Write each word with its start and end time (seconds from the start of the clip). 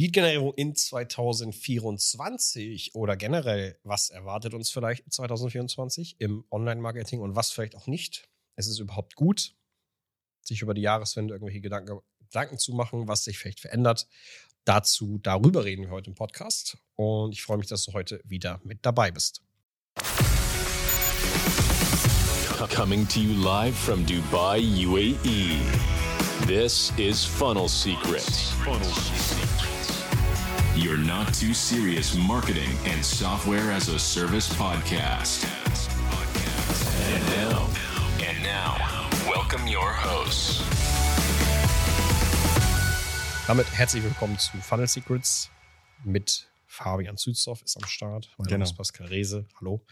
Lead-Generierung 0.00 0.54
in 0.54 0.74
2024 0.74 2.94
oder 2.94 3.18
generell, 3.18 3.78
was 3.84 4.08
erwartet 4.08 4.54
uns 4.54 4.70
vielleicht 4.70 5.12
2024 5.12 6.16
im 6.20 6.46
Online-Marketing 6.50 7.20
und 7.20 7.36
was 7.36 7.52
vielleicht 7.52 7.76
auch 7.76 7.86
nicht? 7.86 8.26
Es 8.56 8.66
ist 8.66 8.78
überhaupt 8.78 9.14
gut, 9.14 9.54
sich 10.40 10.62
über 10.62 10.72
die 10.72 10.80
Jahreswende 10.80 11.34
irgendwelche 11.34 11.60
Gedanken, 11.60 12.00
Gedanken 12.20 12.56
zu 12.56 12.72
machen, 12.72 13.08
was 13.08 13.24
sich 13.24 13.36
vielleicht 13.36 13.60
verändert. 13.60 14.08
Dazu, 14.64 15.18
darüber 15.18 15.66
reden 15.66 15.82
wir 15.82 15.90
heute 15.90 16.08
im 16.08 16.16
Podcast 16.16 16.78
und 16.96 17.34
ich 17.34 17.42
freue 17.42 17.58
mich, 17.58 17.66
dass 17.66 17.84
du 17.84 17.92
heute 17.92 18.22
wieder 18.24 18.58
mit 18.64 18.78
dabei 18.80 19.10
bist. 19.10 19.42
Coming 22.74 23.06
to 23.08 23.20
you 23.20 23.34
live 23.42 23.76
from 23.76 24.06
Dubai, 24.06 24.60
UAE. 24.60 25.58
This 26.46 26.90
is 26.96 27.22
Funnel 27.22 27.68
Secrets. 27.68 28.52
Funnel 28.64 28.82
Secrets. 28.84 29.69
Your 30.76 30.96
not 30.96 31.32
too 31.34 31.52
serious 31.52 32.14
marketing 32.16 32.70
and 32.86 33.04
software 33.04 33.70
as 33.72 33.88
a 33.88 33.98
service 33.98 34.48
podcast. 34.54 35.44
And 37.12 37.24
now, 37.50 37.66
and 38.20 38.42
now, 38.42 38.76
welcome 39.28 39.66
your 39.66 39.90
hosts. 39.92 40.62
Damit 43.46 43.66
herzlich 43.76 44.02
willkommen 44.04 44.38
zu 44.38 44.56
Funnel 44.58 44.86
Secrets 44.86 45.50
mit 46.04 46.48
Fabian 46.66 47.16
Zützow 47.16 47.60
ist 47.62 47.76
am 47.76 47.86
Start. 47.88 48.30
Mein 48.38 48.46
Genau. 48.46 48.58
Name 48.58 48.64
ist 48.64 48.76
Pascal 48.76 49.08
Rehse. 49.08 49.46
Hallo. 49.60 49.84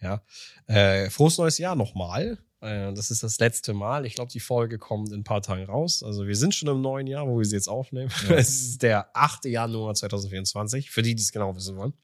Ja. 0.00 0.22
Äh, 0.66 1.08
frohes 1.10 1.38
neues 1.38 1.58
Jahr 1.58 1.74
nochmal. 1.74 2.38
Äh, 2.60 2.92
das 2.94 3.10
ist 3.10 3.22
das 3.22 3.38
letzte 3.38 3.74
Mal. 3.74 4.06
Ich 4.06 4.14
glaube, 4.14 4.30
die 4.30 4.40
Folge 4.40 4.78
kommt 4.78 5.10
in 5.10 5.20
ein 5.20 5.24
paar 5.24 5.42
Tagen 5.42 5.64
raus. 5.64 6.02
Also 6.02 6.26
wir 6.26 6.36
sind 6.36 6.54
schon 6.54 6.68
im 6.68 6.80
neuen 6.80 7.06
Jahr, 7.06 7.26
wo 7.26 7.38
wir 7.38 7.44
sie 7.44 7.56
jetzt 7.56 7.68
aufnehmen. 7.68 8.10
Ja. 8.28 8.34
Es 8.36 8.48
ist 8.48 8.82
der 8.82 9.10
8. 9.16 9.46
Januar 9.46 9.94
2024, 9.94 10.90
für 10.90 11.02
die, 11.02 11.14
die 11.14 11.22
es 11.22 11.32
genau 11.32 11.54
wissen 11.54 11.76
wollen. 11.76 11.94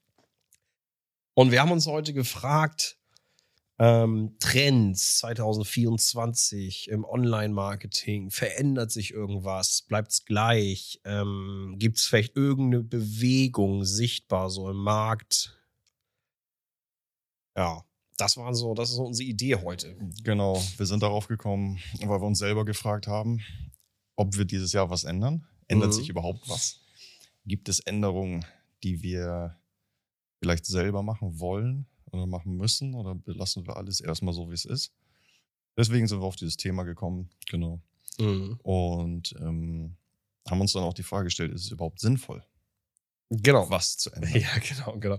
Und 1.34 1.50
wir 1.50 1.62
haben 1.62 1.72
uns 1.72 1.86
heute 1.86 2.12
gefragt, 2.12 2.98
ähm, 3.78 4.36
Trends 4.39 5.19
2024 5.19 6.89
im 6.89 7.05
Online-Marketing, 7.05 8.31
verändert 8.31 8.92
sich 8.92 9.12
irgendwas, 9.12 9.83
bleibt 9.89 10.12
es 10.12 10.25
gleich, 10.25 11.00
ähm, 11.05 11.77
gibt 11.78 11.97
es 11.97 12.05
vielleicht 12.05 12.37
irgendeine 12.37 12.84
Bewegung 12.84 13.84
sichtbar 13.84 14.50
so 14.50 14.69
im 14.70 14.77
Markt? 14.77 15.59
Ja, 17.56 17.84
das 18.23 18.37
war 18.37 18.55
so, 18.55 18.75
das 18.75 18.91
ist 18.91 18.97
so 18.97 19.05
unsere 19.05 19.28
Idee 19.28 19.56
heute. 19.56 19.97
Genau, 20.23 20.62
wir 20.77 20.87
sind 20.87 21.03
darauf 21.03 21.27
gekommen, 21.28 21.78
weil 22.01 22.20
wir 22.20 22.27
uns 22.27 22.39
selber 22.39 22.65
gefragt 22.65 23.06
haben, 23.09 23.41
ob 24.17 24.37
wir 24.37 24.45
dieses 24.45 24.73
Jahr 24.73 24.91
was 24.91 25.05
ändern. 25.05 25.45
Ändert 25.69 25.89
Mhm. 25.91 25.92
sich 25.95 26.09
überhaupt 26.09 26.48
was? 26.48 26.81
Gibt 27.47 27.69
es 27.69 27.81
Änderungen, 27.81 28.45
die 28.84 29.03
wir 29.03 29.56
vielleicht 30.39 30.67
selber 30.67 31.03
machen 31.03 31.41
wollen 31.41 31.87
oder 32.12 32.27
machen 32.27 32.56
müssen 32.56 32.95
oder 32.95 33.15
belassen 33.15 33.67
wir 33.67 33.77
alles 33.77 34.00
erstmal 34.00 34.34
so, 34.34 34.48
wie 34.50 34.55
es 34.55 34.65
ist? 34.65 34.93
Deswegen 35.77 36.06
sind 36.06 36.20
wir 36.20 36.27
auf 36.27 36.37
dieses 36.37 36.56
Thema 36.56 36.84
gekommen, 36.84 37.28
genau. 37.50 37.81
Mhm. 38.20 38.59
Und 38.62 39.34
ähm, 39.41 39.97
haben 40.48 40.61
uns 40.61 40.73
dann 40.75 40.83
auch 40.84 40.95
die 40.95 41.03
Frage 41.03 41.25
gestellt, 41.25 41.53
ist 41.53 41.65
es 41.65 41.70
überhaupt 41.73 41.98
sinnvoll, 42.00 42.45
Genau. 43.41 43.70
was 43.70 43.97
zu 43.97 44.11
ändern? 44.11 44.33
Ja, 44.34 44.58
genau, 44.58 44.98
genau. 44.98 45.19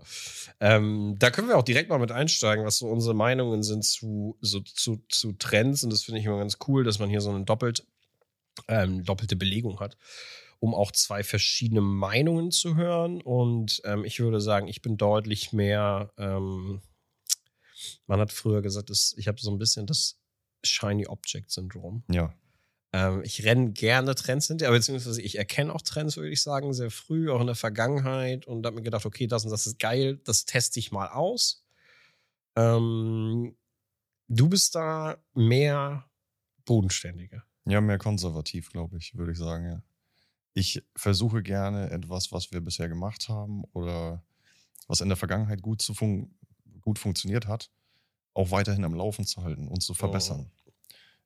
Ähm, 0.60 1.16
da 1.18 1.32
können 1.32 1.48
wir 1.48 1.58
auch 1.58 1.64
direkt 1.64 1.90
mal 1.90 1.98
mit 1.98 2.12
einsteigen, 2.12 2.66
was 2.66 2.78
so 2.78 2.88
unsere 2.88 3.16
Meinungen 3.16 3.64
sind 3.64 3.84
zu, 3.84 4.38
so, 4.42 4.60
zu, 4.62 5.04
zu 5.10 5.34
Trends. 5.34 5.84
Und 5.84 5.92
das 5.92 6.04
finde 6.04 6.20
ich 6.20 6.26
immer 6.26 6.38
ganz 6.38 6.58
cool, 6.68 6.84
dass 6.84 7.00
man 7.00 7.10
hier 7.10 7.22
so 7.22 7.32
eine 7.32 7.44
doppelt, 7.44 7.86
ähm, 8.68 9.04
doppelte 9.04 9.36
Belegung 9.36 9.80
hat, 9.80 9.98
um 10.60 10.76
auch 10.76 10.92
zwei 10.92 11.24
verschiedene 11.24 11.82
Meinungen 11.82 12.52
zu 12.52 12.76
hören. 12.76 13.22
Und 13.22 13.82
ähm, 13.86 14.06
ich 14.06 14.20
würde 14.20 14.40
sagen, 14.40 14.68
ich 14.68 14.82
bin 14.82 14.98
deutlich 14.98 15.52
mehr, 15.52 16.12
ähm, 16.18 16.82
man 18.06 18.20
hat 18.20 18.32
früher 18.32 18.62
gesagt, 18.62 18.92
dass 18.92 19.16
ich 19.18 19.28
habe 19.28 19.42
so 19.42 19.50
ein 19.50 19.58
bisschen 19.58 19.88
das 19.88 20.20
Shiny 20.64 21.08
Object 21.08 21.52
Syndrom. 21.52 22.04
Ja, 22.10 22.34
ich 23.24 23.44
renne 23.44 23.72
gerne 23.72 24.14
Trends 24.14 24.48
hinterher, 24.48 24.70
aber 24.70 24.78
beziehungsweise 24.78 25.22
ich 25.22 25.38
erkenne 25.38 25.74
auch 25.74 25.82
Trends, 25.82 26.16
würde 26.16 26.30
ich 26.30 26.44
sagen, 26.44 26.74
sehr 26.74 26.92
früh, 26.92 27.32
auch 27.32 27.42
in 27.42 27.48
der 27.48 27.56
Vergangenheit 27.56 28.46
und 28.46 28.66
habe 28.66 28.76
mir 28.76 28.84
gedacht, 28.84 29.06
okay, 29.06 29.26
das 29.26 29.46
und 29.46 29.52
das 29.52 29.66
ist 29.66 29.80
geil, 29.80 30.20
das 30.24 30.46
teste 30.46 30.80
ich 30.80 30.92
mal 30.92 31.08
aus. 31.08 31.66
Ähm, 32.56 33.56
du 34.28 34.48
bist 34.48 34.76
da 34.76 35.18
mehr 35.34 36.06
bodenständiger. 36.66 37.44
Ja, 37.66 37.82
mehr 37.82 37.98
konservativ, 37.98 38.70
glaube 38.70 38.98
ich, 38.98 39.16
würde 39.18 39.32
ich 39.32 39.38
sagen, 39.38 39.66
ja. 39.66 39.82
Ich 40.54 40.84
versuche 40.96 41.42
gerne 41.42 41.90
etwas, 41.90 42.32
was 42.32 42.52
wir 42.52 42.62
bisher 42.62 42.88
gemacht 42.88 43.28
haben 43.28 43.64
oder 43.74 44.24
was 44.88 45.02
in 45.02 45.08
der 45.08 45.18
Vergangenheit 45.18 45.64
gut, 45.64 45.82
zu 45.82 45.96
fun 45.96 46.36
gut 46.82 47.00
funktioniert 47.00 47.48
hat, 47.48 47.72
auch 48.36 48.52
weiterhin 48.52 48.84
am 48.84 48.94
Laufen 48.94 49.26
zu 49.26 49.42
halten 49.42 49.68
und 49.68 49.82
zu 49.82 49.96
verbessern. 49.96 50.52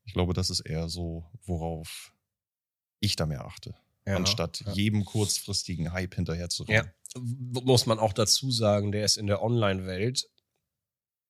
Ich 0.08 0.14
glaube, 0.14 0.34
das 0.34 0.50
ist 0.50 0.62
eher 0.62 0.90
so, 0.90 1.26
worauf 1.46 2.12
ich 3.00 3.16
da 3.16 3.26
mehr 3.28 3.46
achte, 3.46 3.76
anstatt 4.06 4.62
ja. 4.66 4.72
jedem 4.74 5.06
kurzfristigen 5.06 5.92
Hype 5.94 6.16
hinterher 6.16 6.50
zu 6.50 6.66
Ja. 6.66 6.80
rennen. 6.82 6.92
W- 7.16 7.62
Muss 7.64 7.86
man 7.86 8.00
auch 8.00 8.14
dazu 8.14 8.50
sagen, 8.52 8.92
der 8.92 9.06
ist 9.06 9.18
in 9.18 9.28
der 9.28 9.44
Online-Welt 9.44 10.28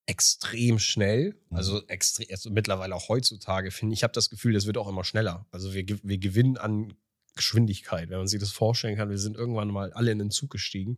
extrem 0.05 0.79
schnell. 0.79 1.35
Mhm. 1.49 1.57
Also, 1.57 1.85
extrem, 1.87 2.27
also 2.31 2.49
mittlerweile 2.49 2.95
auch 2.95 3.09
heutzutage, 3.09 3.71
finde 3.71 3.93
ich, 3.93 3.99
ich 3.99 4.03
habe 4.03 4.13
das 4.13 4.29
Gefühl, 4.29 4.53
das 4.53 4.65
wird 4.65 4.77
auch 4.77 4.87
immer 4.87 5.03
schneller. 5.03 5.45
Also 5.51 5.73
wir, 5.73 5.85
wir 6.03 6.17
gewinnen 6.17 6.57
an 6.57 6.93
Geschwindigkeit, 7.35 8.09
wenn 8.09 8.17
man 8.17 8.27
sich 8.27 8.39
das 8.39 8.51
vorstellen 8.51 8.95
kann. 8.95 9.09
Wir 9.09 9.17
sind 9.19 9.35
irgendwann 9.35 9.67
mal 9.69 9.91
alle 9.93 10.11
in 10.11 10.19
den 10.19 10.31
Zug 10.31 10.49
gestiegen, 10.49 10.97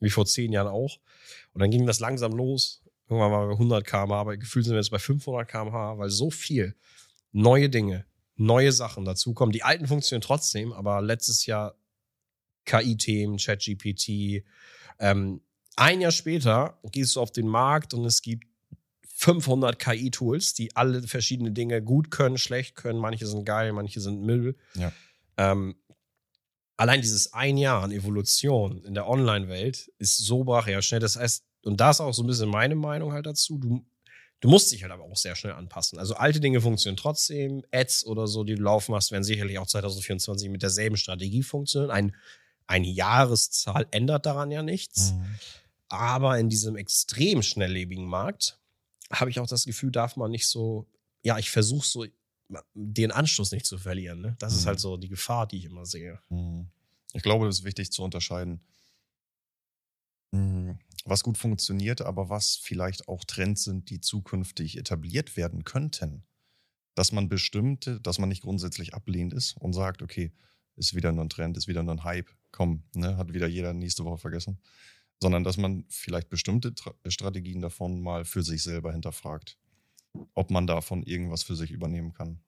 wie 0.00 0.10
vor 0.10 0.26
zehn 0.26 0.52
Jahren 0.52 0.68
auch. 0.68 0.98
Und 1.52 1.60
dann 1.60 1.70
ging 1.70 1.86
das 1.86 2.00
langsam 2.00 2.32
los. 2.32 2.82
Irgendwann 3.08 3.30
waren 3.32 3.42
wir 3.48 3.54
bei 3.54 3.58
100 3.58 3.86
km/h, 3.86 4.20
aber 4.20 4.36
gefühlt 4.36 4.64
sind 4.64 4.74
wir 4.74 4.80
jetzt 4.80 4.90
bei 4.90 4.98
500 4.98 5.48
km/h, 5.48 5.98
weil 5.98 6.10
so 6.10 6.30
viel 6.30 6.74
neue 7.32 7.68
Dinge, 7.68 8.06
neue 8.36 8.72
Sachen 8.72 9.04
dazukommen. 9.04 9.52
Die 9.52 9.62
alten 9.62 9.86
funktionieren 9.86 10.22
trotzdem, 10.22 10.72
aber 10.72 11.02
letztes 11.02 11.46
Jahr 11.46 11.76
KI-Themen, 12.64 13.38
ChatGPT. 13.38 14.44
Ähm, 14.98 15.40
ein 15.76 16.00
Jahr 16.00 16.12
später 16.12 16.78
gehst 16.90 17.16
du 17.16 17.20
auf 17.20 17.30
den 17.30 17.46
Markt 17.46 17.94
und 17.94 18.04
es 18.04 18.22
gibt 18.22 18.46
500 19.18 19.78
KI-Tools, 19.78 20.54
die 20.54 20.76
alle 20.76 21.02
verschiedene 21.02 21.50
Dinge 21.50 21.82
gut 21.82 22.10
können, 22.10 22.38
schlecht 22.38 22.76
können. 22.76 23.00
Manche 23.00 23.26
sind 23.26 23.44
geil, 23.44 23.72
manche 23.72 24.00
sind 24.00 24.22
Müll. 24.22 24.56
Ja. 24.74 24.92
Ähm, 25.36 25.76
allein 26.76 27.00
dieses 27.00 27.32
ein 27.32 27.56
Jahr 27.56 27.82
an 27.82 27.90
Evolution 27.90 28.84
in 28.84 28.94
der 28.94 29.08
Online-Welt 29.08 29.90
ist 29.98 30.18
so 30.18 30.44
brachial 30.44 30.82
schnell. 30.82 31.00
Das 31.00 31.16
heißt, 31.16 31.44
und 31.64 31.80
da 31.80 31.90
ist 31.90 32.00
auch 32.00 32.14
so 32.14 32.22
ein 32.22 32.28
bisschen 32.28 32.48
meine 32.48 32.76
Meinung 32.76 33.12
halt 33.12 33.26
dazu, 33.26 33.58
du, 33.58 33.84
du 34.40 34.48
musst 34.48 34.70
dich 34.72 34.82
halt 34.82 34.92
aber 34.92 35.04
auch 35.04 35.16
sehr 35.16 35.34
schnell 35.36 35.52
anpassen. 35.54 35.98
Also 35.98 36.14
alte 36.14 36.40
Dinge 36.40 36.60
funktionieren 36.60 36.96
trotzdem. 36.96 37.64
Ads 37.72 38.06
oder 38.06 38.26
so, 38.26 38.44
die 38.44 38.54
du 38.54 38.62
laufen 38.62 38.94
hast, 38.94 39.10
werden 39.10 39.24
sicherlich 39.24 39.58
auch 39.58 39.66
2024 39.66 40.48
mit 40.50 40.62
derselben 40.62 40.96
Strategie 40.96 41.42
funktionieren. 41.42 41.90
Ein, 41.90 42.14
eine 42.66 42.88
Jahreszahl 42.88 43.86
ändert 43.90 44.26
daran 44.26 44.50
ja 44.50 44.62
nichts. 44.62 45.12
Mhm. 45.12 45.24
Aber 45.88 46.38
in 46.38 46.48
diesem 46.48 46.76
extrem 46.76 47.42
schnelllebigen 47.42 48.06
Markt 48.06 48.58
habe 49.10 49.30
ich 49.30 49.40
auch 49.40 49.46
das 49.46 49.64
Gefühl, 49.64 49.90
darf 49.90 50.16
man 50.16 50.30
nicht 50.30 50.46
so, 50.46 50.86
ja, 51.22 51.38
ich 51.38 51.50
versuche 51.50 51.86
so, 51.86 52.04
den 52.74 53.10
Anschluss 53.10 53.52
nicht 53.52 53.66
zu 53.66 53.78
verlieren. 53.78 54.20
Ne? 54.20 54.36
Das 54.38 54.54
ist 54.54 54.62
Mhm. 54.64 54.68
halt 54.68 54.80
so 54.80 54.96
die 54.96 55.08
Gefahr, 55.08 55.46
die 55.46 55.58
ich 55.58 55.64
immer 55.64 55.84
sehe. 55.86 56.18
Mhm. 56.28 56.68
Ich 57.14 57.22
glaube, 57.22 57.46
es 57.48 57.60
ist 57.60 57.64
wichtig 57.64 57.90
zu 57.90 58.02
unterscheiden, 58.02 58.60
was 61.04 61.22
gut 61.22 61.38
funktioniert, 61.38 62.02
aber 62.02 62.28
was 62.28 62.56
vielleicht 62.56 63.08
auch 63.08 63.24
Trends 63.24 63.64
sind, 63.64 63.90
die 63.90 64.00
zukünftig 64.00 64.76
etabliert 64.76 65.36
werden 65.36 65.64
könnten. 65.64 66.24
Dass 66.94 67.12
man 67.12 67.28
bestimmte, 67.28 68.00
dass 68.00 68.18
man 68.18 68.28
nicht 68.28 68.42
grundsätzlich 68.42 68.94
ablehnend 68.94 69.32
ist 69.32 69.56
und 69.56 69.72
sagt, 69.72 70.02
okay, 70.02 70.32
ist 70.76 70.94
wieder 70.94 71.12
nur 71.12 71.24
ein 71.24 71.28
Trend, 71.28 71.56
ist 71.56 71.68
wieder 71.68 71.82
nur 71.82 71.94
ein 71.94 72.04
Hype, 72.04 72.30
komm, 72.50 72.82
ne, 72.94 73.16
hat 73.16 73.32
wieder 73.32 73.46
jeder 73.46 73.72
nächste 73.72 74.04
Woche 74.04 74.18
vergessen. 74.18 74.58
Sondern 75.20 75.44
dass 75.44 75.56
man 75.56 75.84
vielleicht 75.88 76.28
bestimmte 76.28 76.74
Tra 76.74 76.94
Strategien 77.08 77.60
davon 77.60 78.00
mal 78.00 78.24
für 78.24 78.42
sich 78.42 78.62
selber 78.62 78.92
hinterfragt, 78.92 79.58
ob 80.34 80.50
man 80.50 80.66
davon 80.66 81.02
irgendwas 81.02 81.42
für 81.42 81.56
sich 81.56 81.70
übernehmen 81.70 82.12
kann. 82.12 82.40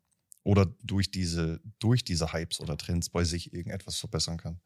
Oder 0.43 0.67
durch 0.83 1.11
diese, 1.11 1.61
durch 1.81 2.05
diese 2.05 2.33
Hypes 2.33 2.61
oder 2.61 2.76
Trends 2.76 3.11
bei 3.11 3.25
sich 3.25 3.53
irgendetwas 3.53 3.99
verbessern 3.99 4.38
kann. 4.38 4.61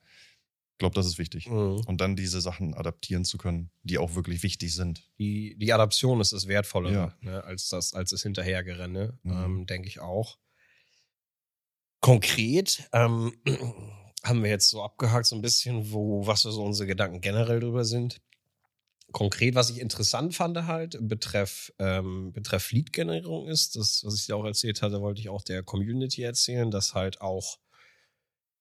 Ich 0.74 0.78
glaube, 0.78 0.96
das 0.96 1.06
ist 1.06 1.18
wichtig. 1.18 1.48
Mhm. 1.48 1.82
Und 1.86 2.00
dann 2.00 2.16
diese 2.16 2.40
Sachen 2.40 2.74
adaptieren 2.74 3.24
zu 3.24 3.38
können, 3.38 3.70
die 3.84 3.96
auch 3.98 4.16
wirklich 4.16 4.42
wichtig 4.42 4.74
sind. 4.74 5.08
Die, 5.20 5.56
die 5.56 5.72
Adaption 5.72 6.20
ist 6.20 6.32
das 6.32 6.48
Wertvollere 6.48 6.92
Ja. 6.92 7.14
ne, 7.20 7.44
als, 7.44 7.68
das, 7.68 7.94
als 7.94 8.10
das 8.10 8.22
Hinterhergerenne, 8.22 9.16
Mhm. 9.22 9.32
ähm, 9.32 9.66
denke 9.66 9.86
ich 9.86 10.00
auch. 10.00 10.36
Konkret 12.00 12.88
ähm, 12.92 13.32
haben 14.24 14.42
wir 14.42 14.50
jetzt 14.50 14.68
so 14.68 14.82
abgehakt, 14.82 15.26
so 15.26 15.36
ein 15.36 15.42
bisschen, 15.42 15.92
wo, 15.92 16.26
was 16.26 16.42
so 16.42 16.62
unsere 16.64 16.88
Gedanken 16.88 17.20
generell 17.20 17.60
drüber 17.60 17.84
sind. 17.84 18.20
Konkret, 19.12 19.54
was 19.54 19.70
ich 19.70 19.78
interessant 19.78 20.34
fand 20.34 20.56
halt, 20.66 20.98
betreff, 21.00 21.72
ähm, 21.78 22.32
betreff 22.32 22.72
Lead-Generierung 22.72 23.46
ist, 23.46 23.76
das, 23.76 24.02
was 24.04 24.16
ich 24.18 24.26
dir 24.26 24.34
auch 24.36 24.44
erzählt 24.44 24.82
hatte, 24.82 25.00
wollte 25.00 25.20
ich 25.20 25.28
auch 25.28 25.42
der 25.42 25.62
Community 25.62 26.22
erzählen, 26.22 26.70
dass 26.72 26.94
halt 26.94 27.20
auch 27.20 27.58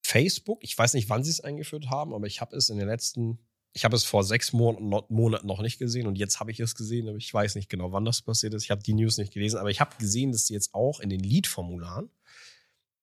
Facebook, 0.04 0.64
ich 0.64 0.78
weiß 0.78 0.94
nicht, 0.94 1.10
wann 1.10 1.24
sie 1.24 1.32
es 1.32 1.42
eingeführt 1.42 1.90
haben, 1.90 2.14
aber 2.14 2.28
ich 2.28 2.42
habe 2.42 2.56
es 2.56 2.70
in 2.70 2.78
den 2.78 2.88
letzten, 2.88 3.40
ich 3.72 3.86
habe 3.86 3.96
es 3.96 4.04
vor 4.04 4.24
sechs 4.24 4.54
Monaten 4.54 5.48
noch 5.48 5.62
nicht 5.62 5.80
gesehen 5.80 6.08
und 6.08 6.18
jetzt 6.18 6.40
habe 6.40 6.52
ich 6.52 6.60
es 6.60 6.76
gesehen, 6.76 7.08
aber 7.08 7.18
ich 7.18 7.34
weiß 7.34 7.56
nicht 7.56 7.70
genau, 7.70 7.92
wann 7.92 8.06
das 8.06 8.22
passiert 8.22 8.54
ist. 8.54 8.64
Ich 8.64 8.72
habe 8.72 8.84
die 8.84 8.94
News 8.94 9.18
nicht 9.18 9.34
gelesen, 9.34 9.58
aber 9.58 9.72
ich 9.72 9.80
habe 9.80 9.96
gesehen, 9.98 10.32
dass 10.32 10.46
sie 10.46 10.54
jetzt 10.54 10.74
auch 10.74 11.00
in 11.00 11.10
den 11.10 11.22
Lead-Formularen 11.22 12.10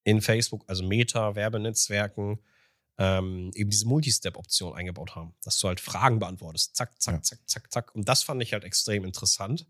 in 0.04 0.20
Facebook, 0.20 0.64
also 0.66 0.84
Meta, 0.84 1.34
Werbenetzwerken, 1.34 2.38
ähm, 2.98 3.50
eben 3.54 3.70
diese 3.70 3.86
Multistep-Option 3.86 4.74
eingebaut 4.74 5.16
haben, 5.16 5.34
dass 5.42 5.58
du 5.58 5.68
halt 5.68 5.80
Fragen 5.80 6.18
beantwortest. 6.18 6.76
Zack, 6.76 7.00
zack, 7.00 7.14
ja. 7.14 7.22
zack, 7.22 7.38
zack, 7.46 7.72
zack. 7.72 7.94
Und 7.94 8.08
das 8.08 8.22
fand 8.22 8.42
ich 8.42 8.52
halt 8.52 8.64
extrem 8.64 9.04
interessant. 9.04 9.66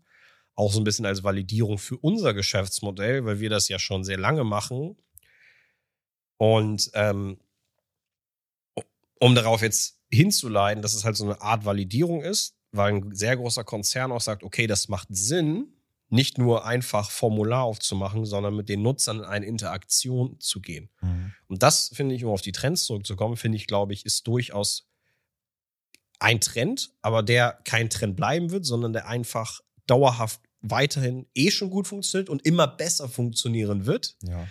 Auch 0.55 0.73
so 0.73 0.81
ein 0.81 0.83
bisschen 0.83 1.05
als 1.05 1.23
Validierung 1.23 1.77
für 1.77 1.97
unser 1.97 2.33
Geschäftsmodell, 2.33 3.23
weil 3.23 3.39
wir 3.39 3.49
das 3.49 3.69
ja 3.69 3.79
schon 3.79 4.03
sehr 4.03 4.17
lange 4.17 4.43
machen. 4.43 4.97
Und 6.41 6.89
ähm, 6.95 7.37
um 9.19 9.35
darauf 9.35 9.61
jetzt 9.61 9.99
hinzuleiten, 10.09 10.81
dass 10.81 10.95
es 10.95 11.05
halt 11.05 11.15
so 11.15 11.23
eine 11.23 11.39
Art 11.39 11.65
Validierung 11.65 12.23
ist, 12.23 12.55
weil 12.71 12.93
ein 12.93 13.13
sehr 13.13 13.37
großer 13.37 13.63
Konzern 13.63 14.11
auch 14.11 14.21
sagt, 14.21 14.41
okay, 14.41 14.65
das 14.65 14.87
macht 14.87 15.09
Sinn, 15.11 15.67
nicht 16.09 16.39
nur 16.39 16.65
einfach 16.65 17.11
Formular 17.11 17.61
aufzumachen, 17.61 18.25
sondern 18.25 18.55
mit 18.55 18.69
den 18.69 18.81
Nutzern 18.81 19.19
in 19.19 19.25
eine 19.25 19.45
Interaktion 19.45 20.39
zu 20.39 20.61
gehen. 20.61 20.89
Mhm. 21.01 21.31
Und 21.45 21.61
das 21.61 21.91
finde 21.93 22.15
ich, 22.15 22.25
um 22.25 22.31
auf 22.31 22.41
die 22.41 22.53
Trends 22.53 22.85
zurückzukommen, 22.85 23.37
finde 23.37 23.57
ich, 23.57 23.67
glaube 23.67 23.93
ich, 23.93 24.03
ist 24.07 24.25
durchaus 24.25 24.89
ein 26.17 26.41
Trend, 26.41 26.91
aber 27.03 27.21
der 27.21 27.59
kein 27.65 27.91
Trend 27.91 28.15
bleiben 28.15 28.49
wird, 28.49 28.65
sondern 28.65 28.93
der 28.93 29.07
einfach 29.07 29.61
dauerhaft 29.85 30.41
weiterhin 30.61 31.27
eh 31.35 31.51
schon 31.51 31.69
gut 31.69 31.87
funktioniert 31.87 32.29
und 32.31 32.47
immer 32.47 32.65
besser 32.65 33.07
funktionieren 33.07 33.85
wird, 33.85 34.15
ja. 34.23 34.47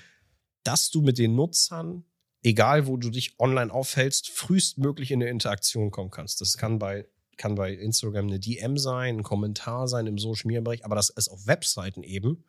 Dass 0.62 0.91
du 0.91 1.03
mit 1.03 1.19
den 1.19 1.35
Nutzern, 1.35 2.05
egal 2.43 2.87
wo 2.87 2.97
du 2.97 3.11
dich 3.11 3.39
online 3.39 3.73
aufhältst, 3.73 4.31
frühestmöglich 4.31 5.11
in 5.11 5.23
eine 5.23 5.31
Interaktion 5.31 5.91
kommen 5.91 6.11
kannst. 6.11 6.41
Das 6.41 6.57
kann 6.57 6.79
bei 6.79 7.07
kann 7.37 7.55
bei 7.55 7.73
Instagram 7.73 8.27
eine 8.27 8.39
DM 8.39 8.77
sein, 8.77 9.17
ein 9.17 9.23
Kommentar 9.23 9.89
sein 9.89 10.07
im 10.07 10.19
Social 10.19 10.47
Media 10.47 10.61
Bereich, 10.61 10.85
aber 10.85 10.95
das 10.95 11.09
ist 11.09 11.29
auf 11.31 11.47
Webseiten 11.47 12.03
eben 12.03 12.45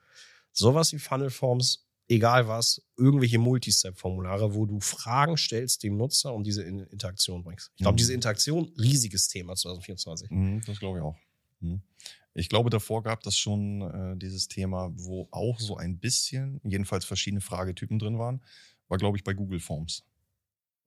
sowas 0.51 0.91
wie 0.91 0.99
Funnel 0.99 1.29
Forms, 1.29 1.87
egal 2.09 2.49
was, 2.49 2.81
irgendwelche 2.97 3.39
Multistep-Formulare, 3.39 4.53
wo 4.53 4.65
du 4.65 4.81
Fragen 4.81 5.37
stellst 5.37 5.83
dem 5.83 5.95
Nutzer 5.95 6.33
und 6.33 6.45
diese 6.45 6.63
in 6.63 6.79
Interaktion 6.79 7.43
bringst. 7.43 7.71
Ich 7.75 7.83
glaube, 7.83 7.93
mhm. 7.93 7.97
diese 7.97 8.13
Interaktion, 8.13 8.73
riesiges 8.77 9.29
Thema 9.29 9.55
2024. 9.55 10.29
Mhm, 10.29 10.61
das 10.65 10.79
glaube 10.79 10.99
ich 10.99 11.03
auch. 11.03 11.15
Mhm. 11.61 11.81
Ich 12.33 12.49
glaube, 12.49 12.69
davor 12.69 13.03
gab 13.03 13.25
es 13.25 13.37
schon 13.37 13.81
äh, 13.81 14.17
dieses 14.17 14.47
Thema, 14.47 14.91
wo 14.93 15.27
auch 15.31 15.59
so 15.59 15.77
ein 15.77 15.99
bisschen, 15.99 16.61
jedenfalls 16.63 17.05
verschiedene 17.05 17.41
Fragetypen 17.41 17.99
drin 17.99 18.19
waren, 18.19 18.41
war, 18.87 18.97
glaube 18.97 19.17
ich, 19.17 19.23
bei 19.23 19.33
Google 19.33 19.59
Forms. 19.59 20.03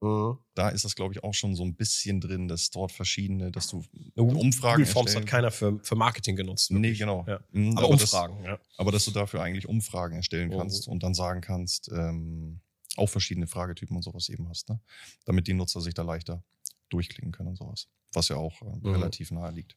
Mhm. 0.01 0.37
Da 0.53 0.69
ist 0.69 0.85
das, 0.85 0.95
glaube 0.95 1.13
ich, 1.13 1.23
auch 1.23 1.33
schon 1.33 1.55
so 1.55 1.63
ein 1.63 1.75
bisschen 1.75 2.19
drin, 2.19 2.47
dass 2.47 2.69
dort 2.69 2.91
verschiedene, 2.91 3.51
dass 3.51 3.67
du 3.67 3.83
Umfragen. 4.15 4.77
Google 4.77 4.85
Forms 4.85 5.15
hat 5.15 5.25
keiner 5.25 5.51
für, 5.51 5.79
für 5.79 5.95
Marketing 5.95 6.35
genutzt. 6.35 6.71
Wirklich. 6.71 6.91
Nee, 6.91 6.97
genau. 6.97 7.25
Ja. 7.27 7.39
Mhm, 7.51 7.71
aber, 7.71 7.87
aber, 7.87 7.89
Umfragen, 7.89 8.37
das, 8.37 8.45
ja. 8.45 8.59
Aber 8.77 8.91
dass 8.91 9.05
du 9.05 9.11
dafür 9.11 9.41
eigentlich 9.41 9.67
Umfragen 9.67 10.15
erstellen 10.15 10.49
mhm. 10.49 10.57
kannst 10.57 10.87
mhm. 10.87 10.93
und 10.93 11.03
dann 11.03 11.13
sagen 11.13 11.41
kannst, 11.41 11.89
ähm, 11.91 12.59
auch 12.97 13.07
verschiedene 13.07 13.47
Fragetypen 13.47 13.95
und 13.95 14.03
sowas 14.03 14.29
eben 14.29 14.47
hast, 14.49 14.69
ne? 14.69 14.79
damit 15.25 15.47
die 15.47 15.53
Nutzer 15.53 15.81
sich 15.81 15.93
da 15.93 16.03
leichter 16.03 16.43
durchklicken 16.89 17.31
können 17.31 17.49
und 17.49 17.57
sowas. 17.57 17.87
Was 18.13 18.29
ja 18.29 18.37
auch 18.37 18.61
ähm, 18.61 18.79
mhm. 18.81 18.91
relativ 18.91 19.31
nahe 19.31 19.51
liegt. 19.51 19.75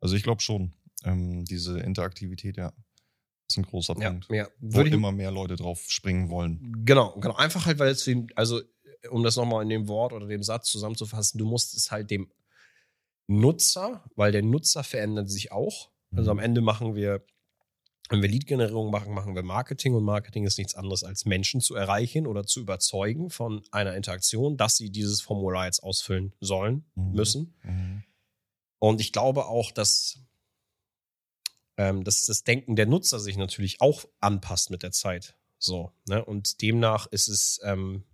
Also 0.00 0.16
ich 0.16 0.22
glaube 0.22 0.40
schon, 0.40 0.72
ähm, 1.04 1.44
diese 1.44 1.80
Interaktivität, 1.80 2.56
ja, 2.56 2.72
ist 3.48 3.58
ein 3.58 3.64
großer 3.64 3.94
Punkt. 3.94 4.26
Ja, 4.30 4.36
ja. 4.36 4.48
Wo 4.60 4.80
immer 4.80 5.12
mehr 5.12 5.30
Leute 5.30 5.56
drauf 5.56 5.84
springen 5.88 6.30
wollen. 6.30 6.84
Genau, 6.84 7.18
genau. 7.20 7.34
Einfach 7.34 7.66
halt, 7.66 7.78
weil 7.78 7.88
es, 7.88 8.08
also 8.34 8.60
um 9.10 9.22
das 9.22 9.36
nochmal 9.36 9.62
in 9.62 9.68
dem 9.68 9.88
Wort 9.88 10.12
oder 10.12 10.26
dem 10.26 10.42
Satz 10.42 10.70
zusammenzufassen, 10.70 11.38
du 11.38 11.44
musst 11.44 11.74
es 11.76 11.90
halt 11.90 12.10
dem 12.10 12.30
Nutzer, 13.26 14.04
weil 14.16 14.32
der 14.32 14.42
Nutzer 14.42 14.84
verändert 14.84 15.30
sich 15.30 15.52
auch. 15.52 15.90
Also 16.14 16.30
am 16.30 16.36
mhm. 16.38 16.42
Ende 16.42 16.60
machen 16.60 16.94
wir, 16.94 17.24
wenn 18.10 18.22
wir 18.22 18.28
Lead-Generierung 18.28 18.90
machen, 18.90 19.14
machen 19.14 19.34
wir 19.34 19.42
Marketing 19.42 19.94
und 19.94 20.04
Marketing 20.04 20.44
ist 20.44 20.58
nichts 20.58 20.74
anderes 20.74 21.04
als 21.04 21.24
Menschen 21.24 21.60
zu 21.60 21.74
erreichen 21.74 22.26
oder 22.26 22.44
zu 22.44 22.60
überzeugen 22.60 23.30
von 23.30 23.62
einer 23.70 23.94
Interaktion, 23.94 24.56
dass 24.56 24.76
sie 24.76 24.90
dieses 24.90 25.20
Formular 25.20 25.66
jetzt 25.66 25.82
ausfüllen 25.82 26.34
sollen, 26.40 26.84
mhm. 26.94 27.12
müssen. 27.12 27.54
Mhm. 27.62 28.04
Und 28.78 29.00
ich 29.00 29.12
glaube 29.12 29.46
auch, 29.46 29.70
dass, 29.72 30.18
ähm, 31.76 32.04
dass 32.04 32.26
das 32.26 32.44
Denken 32.44 32.76
der 32.76 32.86
Nutzer 32.86 33.18
sich 33.20 33.36
natürlich 33.36 33.80
auch 33.80 34.04
anpasst 34.20 34.70
mit 34.70 34.82
der 34.82 34.92
Zeit. 34.92 35.36
So, 35.58 35.92
ne? 36.06 36.24
Und 36.24 36.60
demnach 36.62 37.06
ist 37.06 37.28
es 37.28 37.60
ähm, 37.64 38.04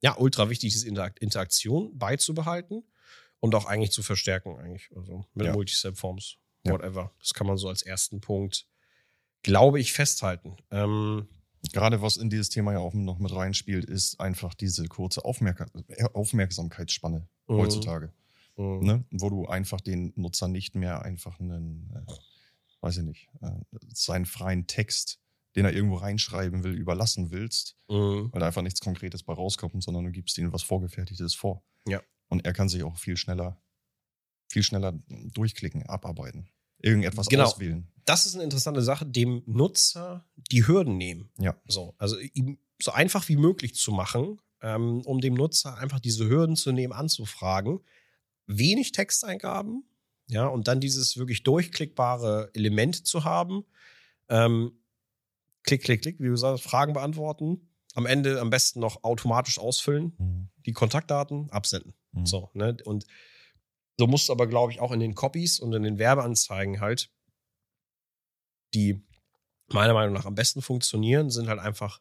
ja, 0.00 0.16
ultra 0.18 0.50
wichtig, 0.50 0.72
diese 0.72 0.88
Interaktion 0.88 1.96
beizubehalten 1.98 2.84
und 3.40 3.54
auch 3.54 3.66
eigentlich 3.66 3.92
zu 3.92 4.02
verstärken, 4.02 4.56
eigentlich. 4.56 4.90
Also 4.94 5.26
mit 5.34 5.46
ja. 5.46 5.52
Multistep-Forms, 5.52 6.36
whatever. 6.64 7.02
Ja. 7.02 7.12
Das 7.18 7.34
kann 7.34 7.46
man 7.46 7.56
so 7.56 7.68
als 7.68 7.82
ersten 7.82 8.20
Punkt, 8.20 8.66
glaube 9.42 9.80
ich, 9.80 9.92
festhalten. 9.92 10.56
Ähm, 10.70 11.28
Gerade 11.72 12.00
was 12.02 12.16
in 12.16 12.30
dieses 12.30 12.48
Thema 12.48 12.72
ja 12.72 12.78
auch 12.78 12.94
noch 12.94 13.18
mit 13.18 13.34
reinspielt, 13.34 13.84
ist 13.86 14.20
einfach 14.20 14.54
diese 14.54 14.86
kurze 14.86 15.24
Aufmerk 15.24 15.68
Aufmerksamkeitsspanne 16.14 17.28
mhm. 17.48 17.54
heutzutage. 17.56 18.12
Mhm. 18.56 18.84
Ne? 18.84 19.04
Wo 19.10 19.30
du 19.30 19.46
einfach 19.46 19.80
den 19.80 20.12
Nutzer 20.16 20.48
nicht 20.48 20.76
mehr 20.76 21.02
einfach 21.02 21.40
einen, 21.40 21.90
äh, 21.94 22.12
weiß 22.80 22.98
ich 22.98 23.04
nicht, 23.04 23.28
äh, 23.40 23.50
seinen 23.92 24.26
freien 24.26 24.66
Text 24.66 25.20
den 25.56 25.64
er 25.64 25.72
irgendwo 25.72 25.96
reinschreiben 25.96 26.62
will, 26.62 26.74
überlassen 26.74 27.30
willst, 27.30 27.76
mhm. 27.88 28.28
weil 28.30 28.40
da 28.40 28.46
einfach 28.46 28.62
nichts 28.62 28.80
Konkretes 28.80 29.22
bei 29.22 29.32
rauskommt, 29.32 29.82
sondern 29.82 30.04
du 30.04 30.12
gibst 30.12 30.36
ihm 30.38 30.52
was 30.52 30.62
Vorgefertigtes 30.62 31.34
vor. 31.34 31.64
Ja. 31.88 32.02
Und 32.28 32.44
er 32.44 32.52
kann 32.52 32.68
sich 32.68 32.82
auch 32.82 32.98
viel 32.98 33.16
schneller, 33.16 33.58
viel 34.48 34.62
schneller 34.62 34.98
durchklicken, 35.08 35.84
abarbeiten. 35.84 36.50
Irgendetwas 36.78 37.28
genau. 37.28 37.44
auswählen. 37.44 37.90
Das 38.04 38.26
ist 38.26 38.34
eine 38.34 38.44
interessante 38.44 38.82
Sache, 38.82 39.06
dem 39.06 39.42
Nutzer 39.46 40.28
die 40.36 40.66
Hürden 40.66 40.98
nehmen. 40.98 41.30
Ja. 41.38 41.56
So, 41.66 41.94
also 41.96 42.18
ihm 42.18 42.58
so 42.80 42.90
einfach 42.90 43.26
wie 43.30 43.36
möglich 43.36 43.74
zu 43.74 43.92
machen, 43.92 44.42
ähm, 44.60 45.00
um 45.06 45.22
dem 45.22 45.32
Nutzer 45.32 45.78
einfach 45.78 46.00
diese 46.00 46.28
Hürden 46.28 46.54
zu 46.54 46.70
nehmen, 46.72 46.92
anzufragen. 46.92 47.80
Wenig 48.46 48.92
Texteingaben, 48.92 49.84
ja, 50.28 50.46
und 50.46 50.68
dann 50.68 50.80
dieses 50.80 51.16
wirklich 51.16 51.42
durchklickbare 51.42 52.50
Element 52.54 53.06
zu 53.06 53.24
haben. 53.24 53.64
Ähm, 54.28 54.72
klick, 55.62 55.84
klick, 55.84 56.02
klick, 56.02 56.20
wie 56.20 56.28
du 56.28 56.36
sagst, 56.36 56.64
Fragen 56.64 56.92
beantworten. 56.92 57.70
Am 57.94 58.06
Ende 58.06 58.40
am 58.40 58.50
besten 58.50 58.80
noch 58.80 59.04
automatisch 59.04 59.58
ausfüllen, 59.58 60.14
mhm. 60.18 60.48
die 60.66 60.72
Kontaktdaten 60.72 61.50
absenden. 61.50 61.94
Mhm. 62.12 62.26
So, 62.26 62.50
ne? 62.54 62.76
Und 62.84 63.06
so 63.98 64.06
musst 64.06 64.28
du 64.28 64.32
aber, 64.32 64.46
glaube 64.46 64.72
ich, 64.72 64.80
auch 64.80 64.92
in 64.92 65.00
den 65.00 65.14
Copies 65.14 65.60
und 65.60 65.72
in 65.72 65.82
den 65.82 65.98
Werbeanzeigen 65.98 66.80
halt, 66.80 67.10
die 68.74 69.02
meiner 69.68 69.94
Meinung 69.94 70.14
nach 70.14 70.26
am 70.26 70.34
besten 70.34 70.60
funktionieren, 70.60 71.30
sind 71.30 71.48
halt 71.48 71.60
einfach 71.60 72.00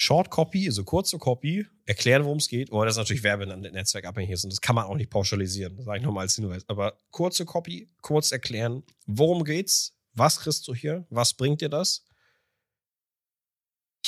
Short 0.00 0.30
Copy, 0.30 0.66
also 0.66 0.84
kurze 0.84 1.18
Copy, 1.18 1.66
erklären, 1.84 2.24
worum 2.24 2.38
es 2.38 2.48
geht, 2.48 2.70
weil 2.70 2.86
das 2.86 2.96
natürlich 2.96 3.22
Werbenetzwerk 3.22 4.04
abhängig 4.04 4.30
ist 4.30 4.44
und 4.44 4.50
das 4.50 4.60
kann 4.60 4.76
man 4.76 4.84
auch 4.84 4.94
nicht 4.94 5.10
pauschalisieren, 5.10 5.76
das 5.76 5.86
sage 5.86 5.98
ich 5.98 6.04
nochmal 6.04 6.22
als 6.22 6.36
Hinweis. 6.36 6.64
Aber 6.68 6.96
kurze 7.10 7.44
Copy, 7.44 7.90
kurz 8.00 8.30
erklären, 8.30 8.84
worum 9.06 9.44
geht's, 9.44 9.96
was 10.14 10.38
kriegst 10.40 10.66
du 10.68 10.74
hier, 10.74 11.06
was 11.10 11.34
bringt 11.34 11.60
dir 11.60 11.68
das 11.68 12.04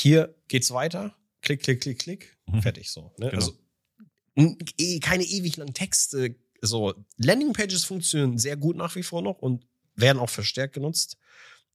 hier 0.01 0.35
geht's 0.49 0.71
weiter. 0.71 1.17
Klick, 1.43 1.63
klick, 1.63 1.81
klick, 1.81 1.99
klick. 1.99 2.39
Mhm. 2.47 2.63
Fertig 2.63 2.91
so. 2.91 3.13
Ne? 3.19 3.31
Genau. 3.31 3.37
Also 3.37 3.59
eh, 4.79 4.99
keine 5.01 5.25
ewig 5.25 5.57
langen 5.57 5.75
Texte. 5.75 6.37
So, 6.61 6.95
Landingpages 7.17 7.85
funktionieren 7.85 8.39
sehr 8.39 8.57
gut 8.57 8.77
nach 8.77 8.95
wie 8.97 9.03
vor 9.03 9.23
noch 9.23 9.39
und 9.39 9.67
werden 9.95 10.19
auch 10.19 10.31
verstärkt 10.31 10.75
genutzt 10.75 11.17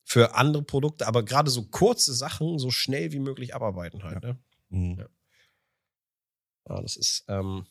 für 0.05 0.35
andere 0.35 0.63
Produkte, 0.63 1.07
aber 1.07 1.23
gerade 1.23 1.49
so 1.49 1.63
kurze 1.63 2.13
Sachen 2.13 2.59
so 2.59 2.71
schnell 2.71 3.11
wie 3.11 3.19
möglich 3.19 3.55
abarbeiten 3.55 4.03
halt. 4.03 4.23
Ja. 4.23 4.29
Ne? 4.29 4.39
Mhm. 4.69 4.99
Ja. 4.99 5.09
ja. 6.69 6.81
das 6.81 6.95
ist 6.95 7.25
ähm, 7.27 7.65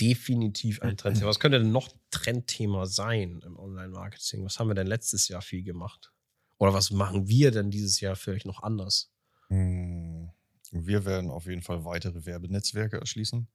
definitiv 0.00 0.82
ein 0.82 0.96
Trendthema. 0.96 1.28
Was 1.28 1.38
könnte 1.38 1.60
denn 1.60 1.72
noch 1.72 1.88
Trendthema 2.10 2.86
sein 2.86 3.42
im 3.44 3.58
Online-Marketing? 3.58 4.44
Was 4.44 4.58
haben 4.58 4.68
wir 4.68 4.74
denn 4.74 4.86
letztes 4.86 5.28
Jahr 5.28 5.42
viel 5.42 5.62
gemacht? 5.62 6.10
Oder 6.58 6.72
was 6.72 6.90
machen 6.90 7.28
wir 7.28 7.50
denn 7.50 7.70
dieses 7.70 8.00
Jahr 8.00 8.16
vielleicht 8.16 8.46
noch 8.46 8.62
anders? 8.62 9.12
Hm, 9.48 10.30
wir 10.70 11.04
werden 11.04 11.30
auf 11.30 11.46
jeden 11.46 11.62
Fall 11.62 11.84
weitere 11.84 12.24
Werbenetzwerke 12.24 12.98
erschließen. 12.98 13.46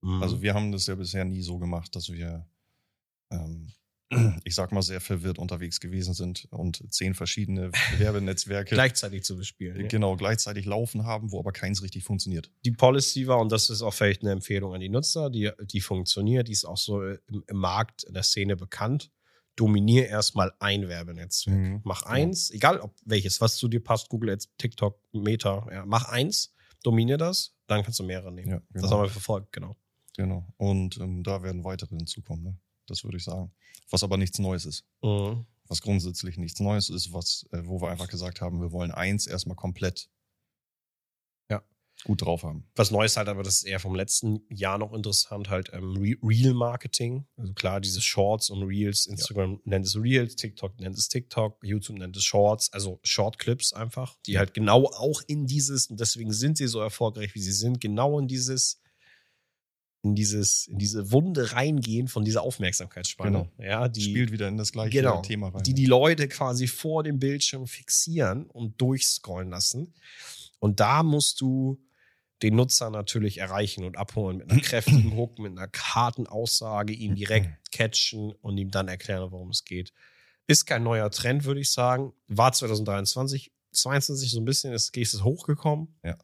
Mhm. 0.00 0.22
Also 0.22 0.42
wir 0.42 0.54
haben 0.54 0.72
das 0.72 0.86
ja 0.86 0.94
bisher 0.94 1.24
nie 1.24 1.42
so 1.42 1.58
gemacht, 1.58 1.94
dass 1.94 2.10
wir, 2.10 2.46
ähm, 3.30 3.72
ich 4.44 4.54
sag 4.54 4.72
mal, 4.72 4.82
sehr 4.82 5.00
verwirrt 5.00 5.38
unterwegs 5.38 5.80
gewesen 5.80 6.14
sind 6.14 6.48
und 6.50 6.82
zehn 6.92 7.14
verschiedene 7.14 7.70
Werbenetzwerke 7.98 8.70
gleichzeitig 8.74 9.24
zu 9.24 9.36
bespielen. 9.36 9.80
Ja. 9.80 9.86
Genau, 9.86 10.16
gleichzeitig 10.16 10.64
laufen 10.64 11.04
haben, 11.04 11.30
wo 11.30 11.38
aber 11.38 11.52
keins 11.52 11.82
richtig 11.82 12.04
funktioniert. 12.04 12.50
Die 12.64 12.70
Policy 12.70 13.26
war, 13.26 13.38
und 13.38 13.52
das 13.52 13.68
ist 13.68 13.82
auch 13.82 13.92
vielleicht 13.92 14.22
eine 14.22 14.32
Empfehlung 14.32 14.74
an 14.74 14.80
die 14.80 14.88
Nutzer, 14.88 15.28
die, 15.28 15.50
die 15.60 15.80
funktioniert, 15.80 16.48
die 16.48 16.52
ist 16.52 16.64
auch 16.64 16.78
so 16.78 17.02
im, 17.02 17.44
im 17.46 17.56
Markt, 17.56 18.04
in 18.04 18.14
der 18.14 18.22
Szene 18.22 18.56
bekannt 18.56 19.10
dominiere 19.56 20.06
erstmal 20.06 20.52
ein 20.60 20.88
Werbenetzwerk. 20.88 21.56
Mhm. 21.56 21.80
Mach 21.82 22.02
eins, 22.02 22.50
ja. 22.50 22.54
egal 22.54 22.80
ob 22.80 22.94
welches, 23.04 23.40
was 23.40 23.56
zu 23.56 23.66
dir 23.66 23.82
passt, 23.82 24.08
Google 24.08 24.30
Ads, 24.30 24.50
TikTok, 24.56 25.00
Meta, 25.12 25.66
ja, 25.72 25.84
mach 25.84 26.04
eins, 26.04 26.54
dominiere 26.84 27.18
das, 27.18 27.56
dann 27.66 27.82
kannst 27.82 27.98
du 27.98 28.04
mehrere 28.04 28.30
nehmen. 28.30 28.50
Ja, 28.50 28.60
Das 28.70 28.82
genau. 28.82 28.90
haben 28.92 29.02
wir 29.02 29.10
verfolgt, 29.10 29.52
genau. 29.52 29.76
genau. 30.16 30.46
Und 30.58 30.98
ähm, 30.98 31.24
da 31.24 31.42
werden 31.42 31.64
weitere 31.64 31.96
hinzukommen, 31.96 32.44
ne? 32.44 32.56
Das 32.88 33.04
würde 33.04 33.16
ich 33.18 33.24
sagen. 33.24 33.52
Was 33.90 34.02
aber 34.02 34.16
nichts 34.16 34.38
Neues 34.38 34.64
ist. 34.66 34.84
Mhm. 35.02 35.46
Was 35.68 35.82
grundsätzlich 35.82 36.38
nichts 36.38 36.60
Neues 36.60 36.88
ist, 36.88 37.12
was, 37.12 37.46
äh, 37.52 37.60
wo 37.64 37.80
wir 37.80 37.90
einfach 37.90 38.08
gesagt 38.08 38.40
haben, 38.40 38.60
wir 38.60 38.72
wollen 38.72 38.90
eins 38.90 39.26
erstmal 39.26 39.56
komplett 39.56 40.08
Ja. 41.50 41.62
gut 42.04 42.22
drauf 42.22 42.42
haben. 42.42 42.66
Was 42.74 42.90
Neues 42.90 43.16
halt, 43.16 43.28
aber 43.28 43.42
das 43.42 43.56
ist 43.56 43.64
eher 43.64 43.80
vom 43.80 43.94
letzten 43.94 44.40
Jahr 44.48 44.78
noch 44.78 44.92
interessant, 44.94 45.50
halt 45.50 45.70
ähm, 45.74 45.96
Re 45.96 46.14
Real 46.22 46.54
Marketing. 46.54 47.26
Also 47.36 47.52
klar, 47.52 47.80
diese 47.80 48.00
Shorts 48.00 48.48
und 48.50 48.62
Reels, 48.62 49.06
Instagram 49.06 49.60
nennt 49.64 49.84
es 49.84 49.96
Reels, 49.96 50.36
TikTok 50.36 50.78
nennt 50.80 50.96
es 50.96 51.08
TikTok, 51.08 51.58
YouTube 51.62 51.98
nennt 51.98 52.16
es 52.16 52.24
Shorts, 52.24 52.72
also 52.72 52.98
Short 53.02 53.38
Clips 53.38 53.72
einfach, 53.72 54.16
die 54.26 54.38
halt 54.38 54.54
genau 54.54 54.86
auch 54.86 55.20
in 55.26 55.46
dieses, 55.46 55.88
und 55.88 56.00
deswegen 56.00 56.32
sind 56.32 56.56
sie 56.56 56.66
so 56.68 56.80
erfolgreich, 56.80 57.34
wie 57.34 57.42
sie 57.42 57.52
sind, 57.52 57.80
genau 57.80 58.18
in 58.18 58.28
dieses, 58.28 58.80
in 60.02 60.14
dieses, 60.14 60.66
in 60.68 60.78
diese 60.78 61.10
Wunde 61.10 61.52
reingehen 61.52 62.08
von 62.08 62.24
dieser 62.24 62.42
Aufmerksamkeitsspanne. 62.42 63.50
Ja, 63.58 63.88
die 63.88 64.00
Spielt 64.02 64.30
wieder 64.32 64.48
in 64.48 64.56
das 64.56 64.72
gleiche 64.72 64.90
Genau. 64.98 65.22
Thema 65.22 65.48
rein. 65.48 65.62
die 65.64 65.74
die 65.74 65.86
Leute 65.86 66.28
quasi 66.28 66.68
vor 66.68 67.02
dem 67.02 67.18
Bildschirm 67.18 67.66
fixieren 67.66 68.46
und 68.46 68.80
durchscrollen 68.80 69.50
lassen. 69.50 69.92
Und 70.60 70.80
da 70.80 71.02
musst 71.02 71.40
du 71.40 71.80
den 72.42 72.54
Nutzer 72.54 72.90
natürlich 72.90 73.38
erreichen 73.38 73.82
und 73.84 73.96
abholen 73.96 74.38
mit 74.38 74.50
einer 74.50 74.60
kräftigen 74.62 75.16
Hook, 75.16 75.38
mit 75.40 75.58
einer 75.58 75.68
harten 75.76 76.26
Aussage, 76.28 76.92
ihn 76.92 77.16
direkt 77.16 77.48
catchen 77.72 78.30
und 78.40 78.56
ihm 78.56 78.70
dann 78.70 78.86
erklären, 78.88 79.32
worum 79.32 79.50
es 79.50 79.64
geht. 79.64 79.92
Ist 80.46 80.64
kein 80.64 80.84
neuer 80.84 81.10
Trend, 81.10 81.44
würde 81.44 81.60
ich 81.60 81.72
sagen. 81.72 82.12
War 82.28 82.52
2023, 82.52 83.52
22 83.72 84.30
so 84.30 84.40
ein 84.40 84.44
bisschen, 84.44 84.72
ist, 84.72 84.96
ist 84.96 85.14
es 85.14 85.24
hochgekommen. 85.24 85.88
Ja. 86.04 86.16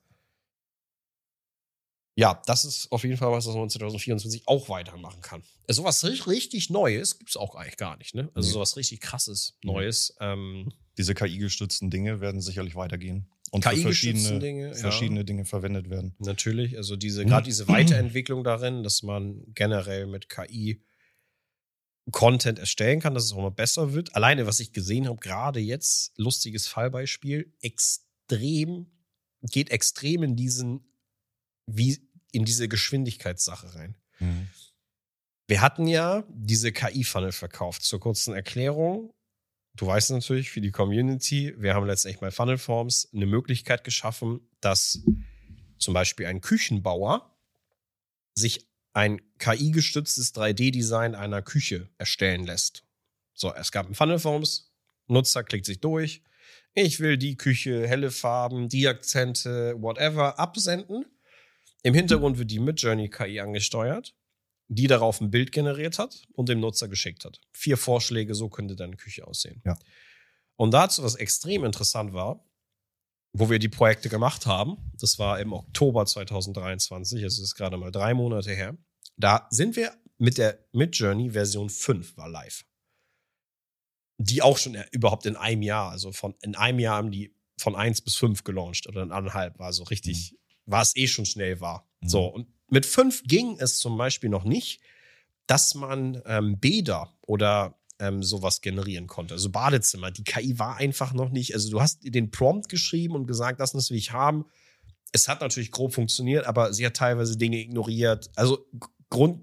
Ja, 2.16 2.40
das 2.47 2.64
ist 2.64 2.92
auf 2.92 3.02
jeden 3.02 3.16
Fall 3.16 3.33
was, 3.33 3.47
was 3.47 3.54
man 3.56 3.68
2024 3.68 4.47
auch 4.47 4.68
weitermachen 4.68 5.21
kann. 5.21 5.42
Also 5.66 5.83
sowas 5.83 6.04
richtig, 6.04 6.26
richtig 6.28 6.71
Neues 6.71 7.18
gibt 7.18 7.30
es 7.30 7.37
auch 7.37 7.54
eigentlich 7.56 7.76
gar 7.76 7.97
nicht, 7.97 8.14
ne? 8.14 8.30
Also 8.35 8.49
Nee. 8.49 8.52
sowas 8.52 8.76
richtig 8.76 9.00
krasses. 9.00 9.56
Neues. 9.64 10.14
Ähm, 10.21 10.73
Diese 10.97 11.14
KI-gestützten 11.14 11.90
Dinge 11.90 12.21
werden 12.21 12.40
sicherlich 12.40 12.76
weitergehen. 12.76 13.26
Und 13.50 13.64
für 13.64 13.71
KI-gestützten 13.71 14.21
verschiedene, 14.21 14.38
Dinge, 14.40 14.68
ja. 14.68 14.75
verschiedene 14.75 15.25
Dinge 15.25 15.44
verwendet 15.44 15.90
werden. 15.90 16.14
Natürlich, 16.21 16.76
also 16.76 16.94
diese, 16.97 17.25
Mhm. 17.25 17.28
gerade 17.28 17.44
diese 17.47 17.66
Weiterentwicklung 17.66 18.44
darin, 18.44 18.85
dass 18.85 19.02
man 19.02 19.42
generell 19.54 20.06
mit 20.06 20.28
KI 20.28 20.85
Content 22.12 22.59
erstellen 22.59 23.00
kann, 23.00 23.14
dass 23.14 23.25
es 23.25 23.33
auch 23.33 23.38
mal 23.42 23.50
besser 23.50 23.92
wird. 23.94 24.14
Alleine, 24.14 24.47
was 24.47 24.61
ich 24.61 24.73
gesehen 24.73 25.09
habe, 25.09 25.18
gerade 25.18 25.59
jetzt, 25.59 26.12
lustiges 26.18 26.68
Fallbeispiel, 26.68 27.52
extrem, 27.61 28.87
geht 29.42 29.71
extrem 29.71 30.23
in 30.23 30.37
diesen, 30.37 30.85
wie 31.66 32.03
in 32.34 32.44
diese 32.44 32.68
Geschwindigkeitssache 32.68 33.74
rein. 33.74 33.96
Mhm. 34.18 34.48
Wir 35.46 35.60
hatten 35.60 35.86
ja 35.86 36.24
diese 36.28 36.72
KI-Funnel 36.72 37.32
verkauft. 37.32 37.82
Zur 37.82 38.00
kurzen 38.00 38.34
Erklärung. 38.34 39.12
Du 39.76 39.86
weißt 39.86 40.10
natürlich, 40.10 40.50
für 40.50 40.60
die 40.60 40.70
Community, 40.70 41.54
wir 41.58 41.74
haben 41.74 41.86
letztendlich 41.86 42.20
bei 42.20 42.30
Funnel 42.30 42.58
Forms 42.58 43.08
eine 43.12 43.26
Möglichkeit 43.26 43.84
geschaffen, 43.84 44.40
dass 44.60 45.00
zum 45.78 45.94
Beispiel 45.94 46.26
ein 46.26 46.40
Küchenbauer 46.40 47.36
sich 48.34 48.66
ein 48.92 49.20
KI-gestütztes 49.38 50.34
3D-Design 50.34 51.14
einer 51.14 51.42
Küche 51.42 51.90
erstellen 51.98 52.46
lässt. 52.46 52.84
So, 53.34 53.52
es 53.52 53.72
gab 53.72 53.88
ein 53.88 53.94
Funnel 53.94 54.20
Forms, 54.20 54.72
Nutzer 55.08 55.42
klickt 55.42 55.66
sich 55.66 55.80
durch. 55.80 56.22
Ich 56.72 57.00
will 57.00 57.18
die 57.18 57.36
Küche, 57.36 57.86
helle 57.86 58.10
Farben, 58.10 58.68
die 58.68 58.88
Akzente, 58.88 59.74
whatever, 59.80 60.38
absenden. 60.38 61.04
Im 61.84 61.94
Hintergrund 61.94 62.38
wird 62.38 62.50
die 62.50 62.58
Midjourney 62.58 63.10
KI 63.10 63.40
angesteuert, 63.40 64.14
die 64.68 64.86
darauf 64.86 65.20
ein 65.20 65.30
Bild 65.30 65.52
generiert 65.52 65.98
hat 65.98 66.24
und 66.32 66.48
dem 66.48 66.60
Nutzer 66.60 66.88
geschickt 66.88 67.24
hat. 67.24 67.40
Vier 67.52 67.76
Vorschläge, 67.76 68.34
so 68.34 68.48
könnte 68.48 68.74
deine 68.74 68.96
Küche 68.96 69.26
aussehen. 69.26 69.62
Ja. 69.66 69.78
Und 70.56 70.72
dazu, 70.72 71.02
was 71.02 71.14
extrem 71.14 71.62
interessant 71.62 72.14
war, 72.14 72.42
wo 73.36 73.50
wir 73.50 73.58
die 73.58 73.68
Projekte 73.68 74.08
gemacht 74.08 74.46
haben, 74.46 74.92
das 74.98 75.18
war 75.18 75.40
im 75.40 75.52
Oktober 75.52 76.06
2023, 76.06 77.22
also 77.22 77.42
das 77.42 77.50
ist 77.50 77.54
gerade 77.54 77.76
mal 77.76 77.90
drei 77.90 78.14
Monate 78.14 78.54
her, 78.54 78.78
da 79.16 79.46
sind 79.50 79.76
wir 79.76 79.92
mit 80.16 80.38
der 80.38 80.64
Midjourney 80.72 81.30
Version 81.30 81.68
5 81.68 82.16
war 82.16 82.28
live. 82.28 82.64
Die 84.18 84.40
auch 84.40 84.56
schon 84.56 84.78
überhaupt 84.92 85.26
in 85.26 85.36
einem 85.36 85.62
Jahr, 85.62 85.90
also 85.90 86.12
von 86.12 86.34
in 86.40 86.54
einem 86.54 86.78
Jahr 86.78 86.96
haben 86.96 87.10
die 87.10 87.34
von 87.58 87.74
1 87.74 88.02
bis 88.02 88.16
5 88.16 88.44
gelauncht 88.44 88.86
oder 88.86 89.02
in 89.02 89.12
anderthalb 89.12 89.58
war 89.58 89.72
so 89.72 89.82
richtig, 89.82 90.32
war 90.32 90.43
es 90.66 90.97
eh 90.97 91.06
schon 91.06 91.26
schnell 91.26 91.61
war. 91.61 91.88
Mhm. 92.00 92.09
So, 92.09 92.26
und 92.26 92.47
mit 92.68 92.87
5 92.87 93.25
ging 93.25 93.56
es 93.59 93.78
zum 93.78 93.97
Beispiel 93.97 94.30
noch 94.30 94.44
nicht, 94.44 94.80
dass 95.47 95.75
man 95.75 96.23
ähm, 96.26 96.59
Bäder 96.59 97.12
oder 97.23 97.78
ähm, 97.99 98.23
sowas 98.23 98.61
generieren 98.61 99.06
konnte. 99.06 99.35
Also 99.35 99.50
Badezimmer. 99.50 100.11
Die 100.11 100.25
KI 100.25 100.59
war 100.59 100.76
einfach 100.76 101.12
noch 101.12 101.30
nicht. 101.30 101.54
Also 101.54 101.71
du 101.71 101.80
hast 101.80 102.00
den 102.02 102.30
Prompt 102.30 102.68
geschrieben 102.68 103.14
und 103.14 103.26
gesagt, 103.26 103.61
das 103.61 103.75
ist, 103.75 103.90
wie 103.90 103.97
ich 103.97 104.12
haben. 104.12 104.47
Es 105.12 105.28
hat 105.28 105.40
natürlich 105.40 105.71
grob 105.71 105.94
funktioniert, 105.94 106.47
aber 106.47 106.73
sie 106.73 106.85
hat 106.85 106.94
teilweise 106.94 107.37
Dinge 107.37 107.59
ignoriert. 107.59 108.30
Also 108.35 108.66
Grund, 109.11 109.42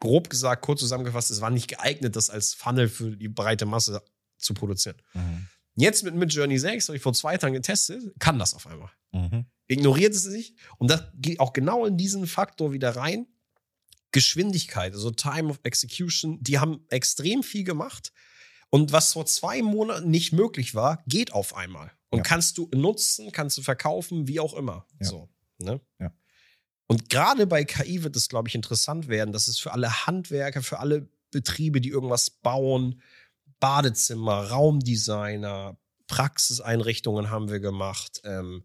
grob 0.00 0.28
gesagt, 0.28 0.62
kurz 0.62 0.80
zusammengefasst, 0.80 1.30
es 1.30 1.40
war 1.40 1.50
nicht 1.50 1.68
geeignet, 1.68 2.16
das 2.16 2.30
als 2.30 2.54
Funnel 2.54 2.88
für 2.88 3.16
die 3.16 3.28
breite 3.28 3.66
Masse 3.66 4.02
zu 4.38 4.54
produzieren. 4.54 4.96
Mhm. 5.12 5.46
Jetzt 5.76 6.04
mit 6.04 6.14
Midjourney 6.14 6.58
6, 6.58 6.88
habe 6.88 6.96
ich 6.96 7.02
vor 7.02 7.12
zwei 7.12 7.36
Tagen 7.36 7.54
getestet, 7.54 8.02
kann 8.18 8.38
das 8.38 8.54
auf 8.54 8.66
einmal 8.66 8.90
Mhm. 9.12 9.46
Ignoriert 9.66 10.14
es 10.14 10.22
sich. 10.22 10.54
Und 10.78 10.90
das 10.90 11.04
geht 11.14 11.40
auch 11.40 11.52
genau 11.52 11.84
in 11.86 11.96
diesen 11.96 12.26
Faktor 12.26 12.72
wieder 12.72 12.96
rein. 12.96 13.26
Geschwindigkeit, 14.12 14.92
also 14.92 15.10
Time 15.10 15.50
of 15.50 15.58
Execution, 15.64 16.38
die 16.42 16.58
haben 16.58 16.84
extrem 16.88 17.42
viel 17.42 17.64
gemacht. 17.64 18.12
Und 18.70 18.92
was 18.92 19.12
vor 19.12 19.26
zwei 19.26 19.62
Monaten 19.62 20.10
nicht 20.10 20.32
möglich 20.32 20.74
war, 20.74 21.02
geht 21.06 21.32
auf 21.32 21.56
einmal. 21.56 21.90
Und 22.10 22.18
Ja. 22.18 22.22
kannst 22.22 22.58
du 22.58 22.68
nutzen, 22.74 23.32
kannst 23.32 23.58
du 23.58 23.62
verkaufen, 23.62 24.28
wie 24.28 24.38
auch 24.40 24.54
immer. 24.54 24.86
Ja. 25.00 25.06
So, 25.08 25.28
ne? 25.58 25.80
Ja. 25.98 26.12
Und 26.86 27.08
gerade 27.08 27.46
bei 27.46 27.64
KI 27.64 28.02
wird 28.04 28.14
es, 28.14 28.28
glaube 28.28 28.48
ich, 28.48 28.54
interessant 28.54 29.08
werden, 29.08 29.32
dass 29.32 29.48
es 29.48 29.58
für 29.58 29.72
alle 29.72 30.06
Handwerker, 30.06 30.62
für 30.62 30.78
alle 30.78 31.08
Betriebe, 31.30 31.80
die 31.80 31.88
irgendwas 31.88 32.30
bauen, 32.30 33.00
Badezimmer, 33.58 34.48
Raumdesigner, 34.50 35.76
Praxiseinrichtungen 36.06 37.30
haben 37.30 37.48
wir 37.48 37.60
gemacht, 37.60 38.20
ähm, 38.24 38.64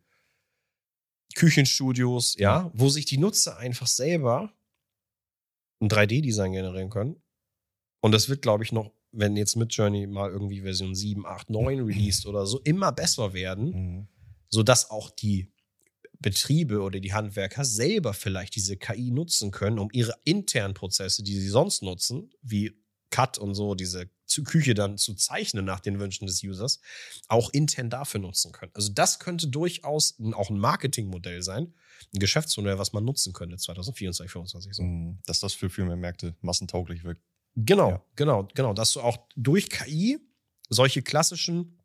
Küchenstudios, 1.36 2.36
ja, 2.38 2.71
wo 2.74 2.89
sich 2.89 3.05
die 3.05 3.17
Nutzer 3.17 3.57
einfach 3.57 3.88
selber 3.88 4.51
ein 5.81 5.89
3D-Design 5.89 6.51
generieren 6.51 6.89
können. 6.89 7.21
Und 8.01 8.12
das 8.12 8.29
wird, 8.29 8.41
glaube 8.41 8.63
ich, 8.63 8.71
noch, 8.71 8.91
wenn 9.12 9.36
jetzt 9.38 9.55
Midjourney 9.55 10.07
mal 10.07 10.29
irgendwie 10.29 10.62
Version 10.62 10.95
7, 10.95 11.25
8, 11.25 11.50
9 11.50 11.79
released 11.81 12.25
oder 12.25 12.45
so, 12.45 12.59
immer 12.62 12.91
besser 12.91 13.33
werden, 13.33 13.69
Mhm. 13.71 14.07
sodass 14.50 14.89
auch 14.89 15.09
die 15.09 15.51
Betriebe 16.19 16.81
oder 16.81 17.00
die 17.00 17.13
Handwerker 17.13 17.63
selber 17.63 18.13
vielleicht 18.13 18.55
diese 18.55 18.75
KI 18.75 19.12
nutzen 19.12 19.51
können, 19.51 19.79
um 19.79 19.89
ihre 19.93 20.13
internen 20.25 20.74
Prozesse, 20.74 21.24
die 21.24 21.39
sie 21.39 21.48
sonst 21.48 21.81
nutzen, 21.81 22.29
wie 22.41 22.74
Cut 23.11 23.37
und 23.37 23.55
so, 23.55 23.75
diese 23.75 24.09
Küche 24.45 24.73
dann 24.75 24.97
zu 24.97 25.15
zeichnen 25.15 25.65
nach 25.65 25.79
den 25.79 25.99
Wünschen 25.99 26.27
des 26.27 26.43
Users, 26.43 26.79
auch 27.27 27.49
intern 27.51 27.89
dafür 27.89 28.19
nutzen 28.19 28.51
können. 28.51 28.71
Also 28.75 28.91
das 28.93 29.19
könnte 29.19 29.47
durchaus 29.47 30.15
auch 30.33 30.49
ein 30.49 30.59
Marketingmodell 30.59 31.41
sein, 31.41 31.73
ein 32.13 32.19
Geschäftsmodell, 32.19 32.77
was 32.77 32.93
man 32.93 33.03
nutzen 33.03 33.33
könnte 33.33 33.57
2024, 33.57 34.31
2025 34.31 34.75
so. 34.75 34.83
Mhm. 34.83 35.19
Dass 35.25 35.39
das 35.39 35.53
für 35.53 35.69
viel 35.69 35.85
mehr 35.85 35.95
Märkte 35.95 36.35
massentauglich 36.41 37.03
wirkt. 37.03 37.21
Genau, 37.55 37.89
Ja. 37.89 38.05
genau, 38.15 38.47
genau, 38.53 38.73
dass 38.73 38.93
du 38.93 39.01
auch 39.01 39.17
durch 39.35 39.69
KI 39.69 40.19
solche 40.69 41.01
klassischen 41.01 41.78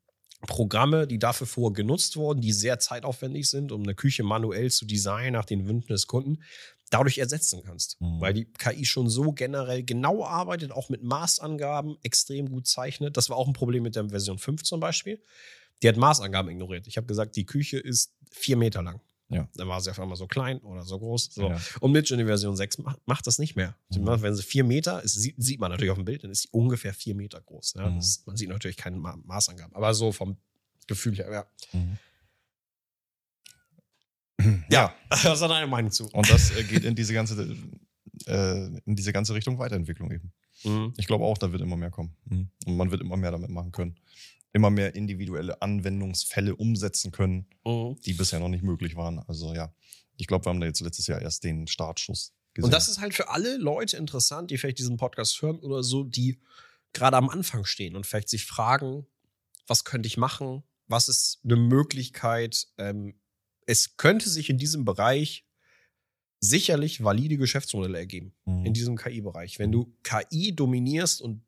Programme, 0.47 1.07
die 1.07 1.19
dafür 1.19 1.47
vorher 1.47 1.75
genutzt 1.75 2.17
wurden, 2.17 2.41
die 2.41 2.53
sehr 2.53 2.79
zeitaufwendig 2.79 3.49
sind, 3.49 3.73
um 3.73 3.83
eine 3.83 3.95
Küche 3.95 4.23
manuell 4.23 4.71
zu 4.71 4.87
designen 4.87 5.33
nach 5.33 5.45
den 5.45 5.67
Wünschen 5.67 5.89
des 5.89 6.07
Kunden, 6.07 6.43
dadurch 6.91 7.19
ersetzen 7.19 7.63
kannst. 7.65 8.01
Mhm. 8.01 8.21
Weil 8.21 8.35
die 8.35 8.45
KI 8.45 8.85
schon 8.85 9.09
so 9.09 9.33
generell 9.33 9.83
genau 9.83 10.25
arbeitet, 10.25 10.73
auch 10.73 10.89
mit 10.89 11.03
Maßangaben 11.03 11.97
extrem 12.03 12.51
gut 12.51 12.67
zeichnet. 12.67 13.17
Das 13.17 13.31
war 13.31 13.37
auch 13.37 13.47
ein 13.47 13.53
Problem 13.53 13.83
mit 13.83 13.97
der 13.97 14.11
Version 14.11 14.39
5 14.39 14.63
zum 14.63 14.81
Beispiel. 14.81 15.23
Die 15.83 15.89
hat 15.89 15.97
Maßangaben 15.97 16.51
ignoriert. 16.51 16.87
Ich 16.87 16.97
habe 16.97 17.07
gesagt, 17.07 17.37
die 17.37 17.47
Küche 17.47 17.79
ist 17.79 18.15
vier 18.31 18.57
Meter 18.57 18.83
lang. 18.83 19.01
Ja. 19.29 19.49
Dann 19.55 19.69
war 19.69 19.81
sie 19.81 19.91
auf 19.91 19.99
einmal 19.99 20.17
so 20.17 20.27
klein 20.27 20.59
oder 20.59 20.83
so 20.83 20.99
groß. 20.99 21.31
So. 21.33 21.49
Ja. 21.49 21.61
Und 21.81 21.93
Midjourney 21.93 22.27
Version 22.27 22.57
6 22.57 22.79
macht, 22.79 23.01
macht 23.07 23.27
das 23.27 23.39
nicht 23.39 23.57
mehr. 23.57 23.75
Mhm. 23.91 24.05
macht, 24.05 24.23
wenn 24.23 24.35
sie 24.35 24.43
vier 24.43 24.65
Meter 24.65 25.03
ist, 25.03 25.15
sieht, 25.15 25.35
sieht 25.39 25.61
man 25.61 25.71
natürlich 25.71 25.91
auf 25.91 25.99
dem 25.99 26.05
Bild, 26.05 26.25
dann 26.25 26.31
ist 26.31 26.43
sie 26.43 26.49
ungefähr 26.53 26.93
vier 26.93 27.15
Meter 27.15 27.41
groß. 27.41 27.75
Ja? 27.77 27.89
Mhm. 27.89 27.97
Das, 27.97 28.23
man 28.27 28.37
sieht 28.37 28.49
natürlich 28.49 28.77
keine 28.77 28.97
Ma 28.97 29.17
Maßangaben, 29.25 29.75
aber 29.75 29.95
so 29.95 30.13
vom 30.13 30.37
Gefühl 30.87 31.17
her, 31.17 31.31
ja. 31.33 31.47
Mhm. 31.73 31.99
Ja, 34.71 34.95
was 35.09 35.41
hat 35.41 35.51
deine 35.51 35.67
Meinung 35.67 35.91
zu? 35.91 36.07
Und 36.09 36.29
das 36.31 36.51
äh, 36.57 36.65
geht 36.65 36.85
in 36.85 36.95
diese 36.95 37.15
ganze, 37.15 37.57
äh, 38.27 38.67
in 38.85 38.97
diese 38.97 39.13
ganze 39.13 39.35
Richtung 39.35 39.59
Weiterentwicklung 39.59 40.11
eben. 40.11 40.33
Mhm. 40.65 40.93
Ich 40.97 41.07
glaube 41.07 41.25
auch, 41.25 41.39
da 41.39 41.51
wird 41.53 41.63
immer 41.63 41.77
mehr 41.77 41.91
kommen. 41.91 42.15
Mhm. 42.27 42.49
Und 42.67 42.77
man 42.77 42.91
wird 42.91 43.01
immer 43.01 43.17
mehr 43.17 43.31
damit 43.31 43.51
machen 43.51 43.73
können. 43.73 43.97
Immer 44.55 44.71
mehr 44.71 44.95
individuelle 44.95 45.61
Anwendungsfälle 45.61 46.57
umsetzen 46.57 47.11
können, 47.11 47.47
Mhm. 47.67 47.97
die 48.07 48.15
bisher 48.15 48.41
noch 48.41 48.49
nicht 48.49 48.63
möglich 48.65 48.97
waren. 48.97 49.19
Also 49.29 49.53
ja, 49.55 49.75
Ich 50.17 50.29
glaube, 50.29 50.47
wir 50.47 50.51
haben 50.51 50.61
da 50.61 50.67
jetzt 50.67 50.81
letztes 50.81 51.09
Jahr 51.09 51.21
erst 51.21 51.43
den 51.43 51.67
Startschuss 51.67 52.33
gesehen. 52.55 52.65
Und 52.67 52.73
das 52.73 52.89
ist 52.89 53.01
halt 53.01 53.15
für 53.15 53.29
alle 53.31 53.57
Leute 53.57 53.97
interessant, 53.97 54.51
die 54.51 54.57
vielleicht 54.59 54.79
diesen 54.79 54.97
Podcast 54.97 55.43
hören 55.43 55.59
oder 55.59 55.83
so, 55.83 56.05
die 56.05 56.41
gerade 56.93 57.17
am 57.17 57.29
Anfang 57.29 57.65
stehen 57.65 57.97
und 57.97 58.07
vielleicht 58.07 58.29
sich 58.29 58.45
fragen, 58.47 59.07
was 59.67 59.83
könnte 59.83 60.07
ich 60.07 60.17
machen? 60.17 60.63
Was 60.87 61.09
ist 61.09 61.41
eine 61.43 61.57
Möglichkeit? 61.57 62.69
Ähm, 62.79 63.19
es 63.67 63.97
könnte 63.97 64.29
sich 64.31 64.51
in 64.51 64.59
diesem 64.59 64.85
Bereich 64.85 65.45
sicherlich 66.41 67.03
valide 67.03 67.37
Geschäftsmodelle 67.39 67.99
ergeben. 67.99 68.35
Mhm. 68.45 68.67
In 68.67 68.73
diesem 68.75 68.97
KI-Bereich. 68.97 69.59
Wenn 69.59 69.73
du 69.73 69.93
KI 70.05 70.55
dominierst 70.55 71.23
und 71.23 71.43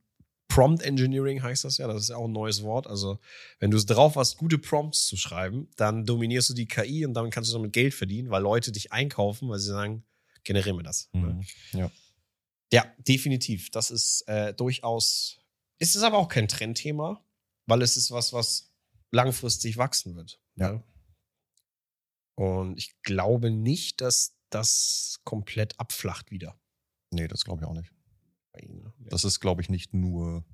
Prompt 0.49 0.83
Engineering 0.83 1.43
heißt 1.43 1.65
das 1.65 1.79
ja, 1.79 1.87
das 1.87 2.03
ist 2.03 2.09
ja 2.11 2.17
auch 2.17 2.27
ein 2.27 2.33
neues 2.33 2.63
Wort. 2.63 2.87
Also, 2.87 3.19
wenn 3.59 3.71
du 3.71 3.77
es 3.77 3.87
drauf 3.87 4.17
hast, 4.17 4.37
gute 4.37 4.59
Prompts 4.59 5.07
zu 5.07 5.17
schreiben, 5.17 5.69
dann 5.77 6.05
dominierst 6.05 6.51
du 6.51 6.55
die 6.55 6.67
KI 6.67 7.05
und 7.05 7.15
dann 7.15 7.31
kannst 7.31 7.51
du 7.51 7.55
damit 7.55 7.73
Geld 7.73 7.95
verdienen, 7.95 8.31
weil 8.31 8.43
Leute 8.43 8.73
dich 8.73 8.93
einkaufen, 8.93 9.49
weil 9.49 9.59
sie 9.59 9.71
sagen, 9.71 10.05
generieren 10.45 10.79
wir 10.79 10.85
das. 10.85 11.11
ne? 11.13 11.41
Mhm. 11.73 11.79
Ja. 11.79 11.91
Ja, 12.73 12.85
definitiv. 12.99 13.71
Das 13.71 13.91
ist 13.91 14.23
äh, 14.29 14.53
durchaus. 14.55 15.39
Es 15.79 15.95
ist 15.95 16.03
aber 16.03 16.19
auch 16.19 16.29
kein 16.29 16.49
Trendthema, 16.49 17.25
weil 17.67 17.83
es 17.83 17.97
ist 17.97 18.11
was, 18.11 18.33
was 18.33 18.73
langfristig 19.13 19.77
wachsen 19.77 20.17
wird. 20.17 20.41
Ja. 20.57 20.73
ne? 20.73 20.85
Und 22.35 22.77
ich 22.77 23.01
glaube 23.03 23.51
nicht, 23.51 24.01
dass 24.01 24.37
das 24.51 25.21
komplett 25.25 25.79
abflacht 25.81 26.31
wieder. 26.31 26.59
Nee, 27.11 27.29
das 27.29 27.45
glaube 27.45 27.63
ich 27.63 27.69
auch 27.69 27.75
nicht. 27.75 27.91
Bei 28.57 28.67
Ihnen, 28.67 28.83
ne? 28.83 28.93
Das 29.11 29.25
ist, 29.25 29.41
glaube 29.41 29.63
ich, 29.63 29.69
nicht 29.69 29.93
nur 29.95 30.45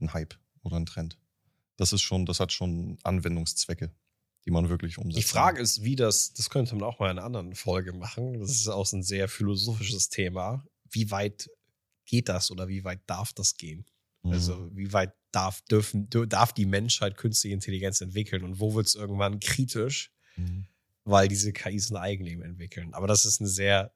ein 0.00 0.12
Hype 0.12 0.34
oder 0.62 0.76
ein 0.76 0.86
Trend. 0.86 1.18
Das 1.76 1.92
ist 1.92 2.02
schon, 2.02 2.26
das 2.26 2.40
hat 2.40 2.52
schon 2.52 2.98
Anwendungszwecke, 3.02 3.92
die 4.44 4.50
man 4.50 4.68
wirklich 4.68 4.98
umsetzt. 4.98 5.18
Die 5.18 5.22
Frage 5.28 5.60
ist, 5.60 5.82
wie 5.82 5.96
das, 5.96 6.32
das 6.34 6.50
könnte 6.50 6.74
man 6.74 6.84
auch 6.84 6.98
mal 6.98 7.10
in 7.10 7.18
einer 7.18 7.26
anderen 7.26 7.54
Folge 7.54 7.92
machen. 7.92 8.40
Das 8.40 8.50
ist 8.50 8.68
auch 8.68 8.90
ein 8.92 9.02
sehr 9.02 9.28
philosophisches 9.28 10.08
Thema. 10.08 10.64
Wie 10.90 11.10
weit 11.10 11.48
geht 12.04 12.28
das 12.28 12.50
oder 12.50 12.68
wie 12.68 12.84
weit 12.84 13.00
darf 13.06 13.32
das 13.32 13.56
gehen? 13.56 13.86
Mhm. 14.22 14.32
Also, 14.32 14.68
wie 14.76 14.92
weit 14.92 15.14
darf, 15.30 15.62
dürfen, 15.62 16.08
dür- 16.10 16.26
darf 16.26 16.52
die 16.52 16.66
Menschheit 16.66 17.16
künstliche 17.16 17.54
Intelligenz 17.54 18.00
entwickeln 18.00 18.44
und 18.44 18.60
wo 18.60 18.74
wird 18.74 18.86
es 18.86 18.94
irgendwann 18.94 19.40
kritisch, 19.40 20.10
Mhm. 20.36 20.66
weil 21.04 21.28
diese 21.28 21.52
KIs 21.52 21.90
ein 21.90 21.96
Eigenleben 21.96 22.42
entwickeln? 22.44 22.92
Aber 22.94 23.06
das 23.06 23.24
ist 23.24 23.40
eine 23.40 23.48
sehr, 23.48 23.92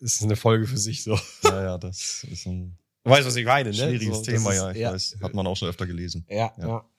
ist 0.00 0.22
eine 0.22 0.36
Folge 0.36 0.66
für 0.66 0.78
sich 0.78 1.02
so. 1.04 1.18
Ja, 1.44 1.62
ja, 1.62 1.78
das 1.78 2.24
ist 2.24 2.46
ein 2.46 2.76
Du 3.04 3.10
weißt, 3.10 3.26
was 3.26 3.36
ich 3.36 3.44
meine, 3.44 3.68
ne? 3.70 3.76
schwieriges 3.76 4.16
so, 4.18 4.22
Thema, 4.22 4.50
ist- 4.50 4.56
ja, 4.56 4.70
ich 4.72 4.82
weiß. 4.94 5.16
Hat 5.22 5.34
man 5.34 5.46
auch 5.46 5.56
schon 5.56 5.68
öfter 5.68 5.86
gelesen. 5.86 6.24
Ja, 6.28 6.54
Ja. 6.58 6.66
ja. 6.66 6.90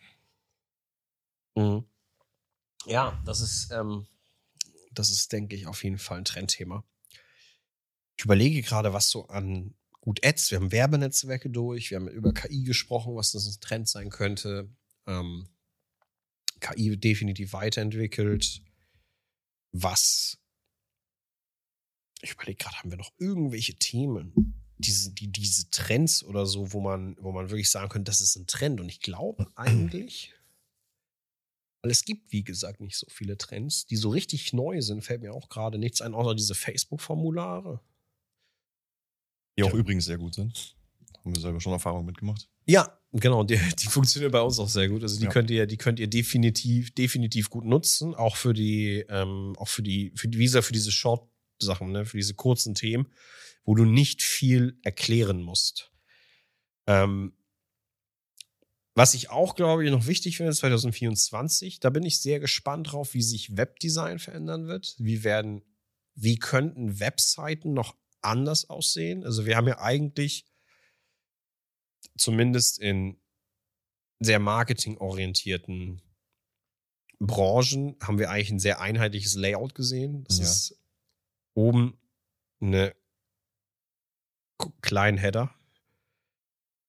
Mhm. 1.55 1.85
Ja, 2.85 3.21
das 3.25 3.41
ist, 3.41 3.71
ähm, 3.71 4.05
das 4.91 5.09
ist, 5.09 5.31
denke 5.31 5.55
ich, 5.55 5.65
auf 5.65 5.83
jeden 5.83 5.97
Fall 5.97 6.19
ein 6.19 6.25
Trendthema. 6.25 6.83
Ich 8.17 8.23
überlege 8.25 8.61
gerade, 8.61 8.93
was 8.93 9.09
so 9.09 9.27
an 9.27 9.73
gut 9.99 10.23
Ads, 10.23 10.51
wir 10.51 10.59
haben 10.59 10.71
Werbenetzwerke 10.71 11.49
durch, 11.49 11.89
wir 11.89 11.97
haben 11.97 12.07
über 12.07 12.33
KI 12.33 12.63
gesprochen, 12.63 13.15
was 13.15 13.31
das 13.31 13.47
ein 13.47 13.59
Trend 13.59 13.89
sein 13.89 14.11
könnte. 14.11 14.69
Ähm, 15.07 15.49
KI 16.59 16.91
wird 16.91 17.03
definitiv 17.03 17.53
weiterentwickelt. 17.53 18.61
Was 19.71 20.37
ich 22.21 22.31
überlege 22.33 22.57
gerade, 22.63 22.77
haben 22.77 22.91
wir 22.91 22.97
noch 22.97 23.11
irgendwelche 23.17 23.75
Themen, 23.75 24.63
diese, 24.77 25.11
die, 25.11 25.27
diese 25.31 25.69
Trends 25.69 26.23
oder 26.23 26.45
so, 26.45 26.73
wo 26.73 26.81
man, 26.81 27.15
wo 27.19 27.31
man 27.31 27.49
wirklich 27.49 27.69
sagen 27.69 27.89
könnte, 27.89 28.09
das 28.09 28.21
ist 28.21 28.35
ein 28.35 28.47
Trend. 28.47 28.79
Und 28.81 28.89
ich 28.89 28.99
glaube 28.99 29.47
eigentlich, 29.55 30.33
weil 31.81 31.91
es 31.91 32.03
gibt, 32.03 32.31
wie 32.31 32.43
gesagt, 32.43 32.81
nicht 32.81 32.97
so 32.97 33.07
viele 33.09 33.37
Trends, 33.37 33.85
die 33.85 33.95
so 33.95 34.09
richtig 34.09 34.53
neu 34.53 34.81
sind, 34.81 35.03
fällt 35.03 35.21
mir 35.21 35.33
auch 35.33 35.49
gerade 35.49 35.77
nichts 35.77 36.01
ein, 36.01 36.13
außer 36.13 36.35
diese 36.35 36.55
Facebook-Formulare. 36.55 37.79
Die 39.57 39.63
auch 39.63 39.71
Ja. 39.71 39.77
übrigens 39.77 40.05
sehr 40.05 40.17
gut 40.17 40.33
sind. 40.35 40.75
Haben 41.23 41.33
wir 41.35 41.41
selber 41.41 41.61
schon 41.61 41.73
Erfahrung 41.73 42.05
mitgemacht. 42.05 42.49
Ja, 42.65 42.99
genau, 43.13 43.43
die, 43.43 43.57
die 43.79 43.87
funktionieren 43.87 44.31
bei 44.31 44.41
uns 44.41 44.59
auch 44.59 44.67
sehr 44.69 44.89
gut. 44.89 45.03
Also 45.03 45.17
die 45.19 45.25
Ja. 45.25 45.29
könnt 45.31 45.49
ihr, 45.49 45.65
die 45.67 45.77
könnt 45.77 45.99
ihr 45.99 46.07
definitiv, 46.07 46.93
definitiv 46.93 47.49
gut 47.49 47.65
nutzen, 47.65 48.13
auch 48.15 48.35
für 48.35 48.53
die, 48.53 49.05
ähm, 49.09 49.53
auch 49.57 49.67
für 49.69 49.83
die, 49.83 50.11
für 50.15 50.27
die 50.27 50.37
Visa, 50.39 50.61
für 50.61 50.73
diese 50.73 50.91
Short-Sachen, 50.91 51.91
ne, 51.91 52.05
für 52.05 52.17
diese 52.17 52.33
kurzen 52.33 52.75
Themen, 52.75 53.07
wo 53.65 53.75
du 53.75 53.83
nicht 53.85 54.21
viel 54.21 54.79
erklären 54.83 55.41
musst. 55.41 55.91
Ähm, 56.87 57.35
was 58.93 59.13
ich 59.13 59.29
auch, 59.29 59.55
glaube 59.55 59.83
ich, 59.83 59.91
noch 59.91 60.07
wichtig 60.07 60.37
finde, 60.37 60.53
2024, 60.53 61.81
da 61.81 61.89
bin 61.89 62.03
ich 62.03 62.21
sehr 62.21 62.39
gespannt 62.39 62.93
drauf, 62.93 63.13
wie 63.13 63.21
sich 63.21 63.57
Webdesign 63.57 64.19
verändern 64.19 64.67
wird. 64.67 64.95
Wie 64.99 65.23
werden, 65.25 65.63
wie 66.13 66.37
könnten 66.37 66.99
Webseiten 67.01 67.73
noch 67.73 67.97
anders 68.21 68.69
aussehen? 68.69 69.25
Also 69.25 69.45
wir 69.45 69.57
haben 69.57 69.67
ja 69.67 69.79
eigentlich 69.79 70.45
zumindest 72.17 72.79
in 72.79 73.19
sehr 74.21 74.39
marketingorientierten 74.39 76.01
Branchen 77.19 77.95
haben 78.01 78.19
wir 78.19 78.29
eigentlich 78.29 78.51
ein 78.51 78.59
sehr 78.59 78.79
einheitliches 78.81 79.35
Layout 79.35 79.75
gesehen. 79.75 80.23
Das 80.25 80.37
Ja. 80.37 80.43
ist 80.45 80.79
oben 81.53 81.99
eine 82.61 82.95
kleinen 84.85 85.17
Header. 85.17 85.53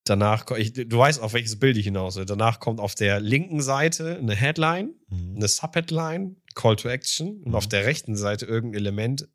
Danach, 0.05 0.49
ich, 0.53 0.73
du 0.73 0.97
weißt, 0.99 1.21
auf 1.21 1.33
welches 1.33 1.59
Bild 1.59 1.77
ich 1.77 1.85
hinaus 1.87 2.15
will. 2.15 2.27
Danach 2.27 2.61
kommt 2.61 2.79
auf 2.79 2.95
der 2.95 3.19
linken 3.19 3.61
Seite 3.61 4.17
eine 4.19 4.37
Headline, 4.37 4.95
eine 5.11 5.49
Subheadline, 5.49 6.37
Call 6.55 6.77
to 6.77 6.89
Action 6.89 7.39
und 7.43 7.49
Mhm. 7.49 7.55
auf 7.57 7.67
der 7.67 7.85
rechten 7.87 8.15
Seite 8.17 8.47
irgendein 8.47 8.79
Element, 8.83 9.29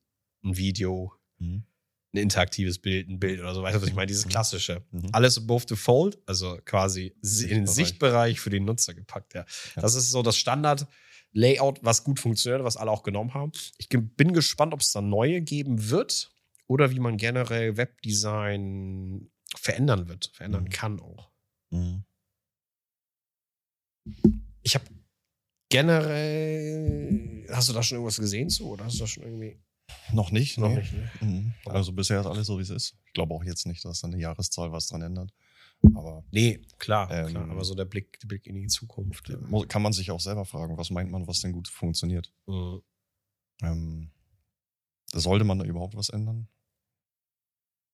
ein 0.46 0.56
Video, 0.56 1.12
Mhm. 1.40 1.66
ein 2.14 2.18
interaktives 2.18 2.80
Bild, 2.80 3.10
ein 3.10 3.20
Bild 3.20 3.42
oder 3.42 3.54
so. 3.54 3.64
Weißt 3.64 3.76
du, 3.76 3.82
was 3.82 3.90
ich 3.90 3.96
meine? 3.96 4.08
Dieses 4.08 4.26
Mhm. 4.26 4.30
klassische. 4.30 4.82
Mhm. 4.92 5.10
Alles 5.12 5.38
above 5.38 5.66
the 5.68 5.76
fold, 5.76 6.18
also 6.26 6.58
quasi 6.64 7.14
si- 7.22 7.50
in 7.50 7.58
den 7.60 7.68
Sichtbereich. 7.68 8.40
Für 8.40 8.50
den 8.50 8.64
Nutzer 8.64 8.94
gepackt. 8.94 9.34
Ja. 9.34 9.42
Ja. 9.76 9.82
Das 9.82 9.96
ist 9.96 10.10
so 10.10 10.22
das 10.24 10.38
Standard-Layout, 10.38 11.80
was 11.84 12.06
gut 12.06 12.20
funktioniert, 12.22 12.64
was 12.64 12.78
alle 12.78 12.92
auch 12.92 13.04
genommen 13.04 13.34
haben. 13.34 13.52
Ich 13.78 13.90
bin 13.90 14.32
gespannt, 14.32 14.74
ob 14.74 14.80
es 14.80 14.94
da 14.94 15.02
neue 15.02 15.42
geben 15.42 15.90
wird 15.90 16.31
oder 16.72 16.90
wie 16.92 17.00
man 17.00 17.18
generell 17.18 17.76
Webdesign 17.78 19.30
verändern 19.58 20.08
wird, 20.08 20.32
verändern 20.34 20.64
Mhm. 20.66 20.70
kann 20.70 21.00
auch. 21.02 21.30
Mhm. 21.72 22.04
Ich 24.62 24.76
habe 24.76 24.86
generell, 25.70 27.46
hast 27.50 27.70
du 27.70 27.74
da 27.74 27.84
schon 27.84 27.98
irgendwas 27.98 28.18
gesehen 28.20 28.50
zu 28.50 28.68
oder 28.70 28.86
hast 28.86 28.96
du 28.96 29.00
da 29.00 29.08
schon 29.08 29.24
irgendwie 29.24 29.60
Noch 30.14 30.32
nicht. 30.32 30.58
noch 30.58 30.70
nee. 30.70 30.76
nicht? 30.80 30.94
Ne? 30.94 31.12
Mhm. 31.22 31.54
Also 31.66 31.92
bisher 31.92 32.22
ist 32.22 32.26
alles 32.28 32.48
so, 32.48 32.58
wie 32.58 32.64
es 32.64 32.70
ist. 32.70 32.96
Ich 33.06 33.14
glaube 33.14 33.34
auch 33.34 33.44
jetzt 33.44 33.66
nicht, 33.68 33.84
dass 33.84 34.04
an 34.04 34.12
der 34.12 34.20
Jahreszahl 34.22 34.72
was 34.72 34.88
dran 34.88 35.02
ändert. 35.02 35.34
Aber 35.96 36.24
Nee, 36.32 36.62
klar, 36.78 37.10
Ähm, 37.12 37.28
klar, 37.28 37.50
aber 37.50 37.64
so 37.66 37.74
der 37.76 37.86
Blick, 37.86 38.20
der 38.22 38.28
Blick 38.28 38.46
in 38.48 38.56
die 38.56 38.68
Zukunft. 38.68 39.30
Mo- 39.50 39.66
kann 39.68 39.82
man 39.82 39.94
sich 39.94 40.12
auch 40.12 40.20
selber 40.22 40.46
fragen, 40.46 40.78
was 40.78 40.90
meint 40.92 41.10
man, 41.12 41.28
was 41.28 41.42
denn 41.42 41.52
gut 41.52 41.68
funktioniert? 41.68 42.32
Mhm. 42.46 42.82
Ähm, 43.64 44.12
sollte 45.14 45.44
man 45.44 45.60
da 45.60 45.66
überhaupt 45.66 45.96
was 45.96 46.10
ändern? 46.10 46.48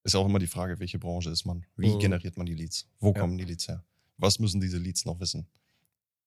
Ist 0.07 0.15
auch 0.15 0.25
immer 0.25 0.39
die 0.39 0.47
Frage, 0.47 0.79
welche 0.79 0.99
Branche 0.99 1.29
ist 1.29 1.43
man? 1.43 1.65
Wie 1.75 1.93
Mhm. 1.93 1.99
generiert 1.99 2.37
man 2.37 2.45
die 2.45 2.53
Leads? 2.55 2.87
Wo 3.01 3.07
Ja. 3.11 3.19
kommen 3.19 3.37
die 3.37 3.43
Leads 3.43 3.67
her? 3.67 3.83
Was 4.17 4.39
müssen 4.39 4.61
diese 4.61 4.77
Leads 4.77 5.03
noch 5.03 5.19
wissen? 5.19 5.47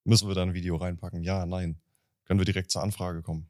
Müssen 0.05 0.29
wir 0.29 0.35
da 0.35 0.43
ein 0.43 0.53
Video 0.53 0.77
reinpacken? 0.77 1.23
Ja, 1.23 1.47
nein. 1.47 1.81
Können 2.27 2.39
wir 2.39 2.45
direkt 2.45 2.71
zur 2.71 2.83
Anfrage 2.83 3.23
kommen? 3.23 3.49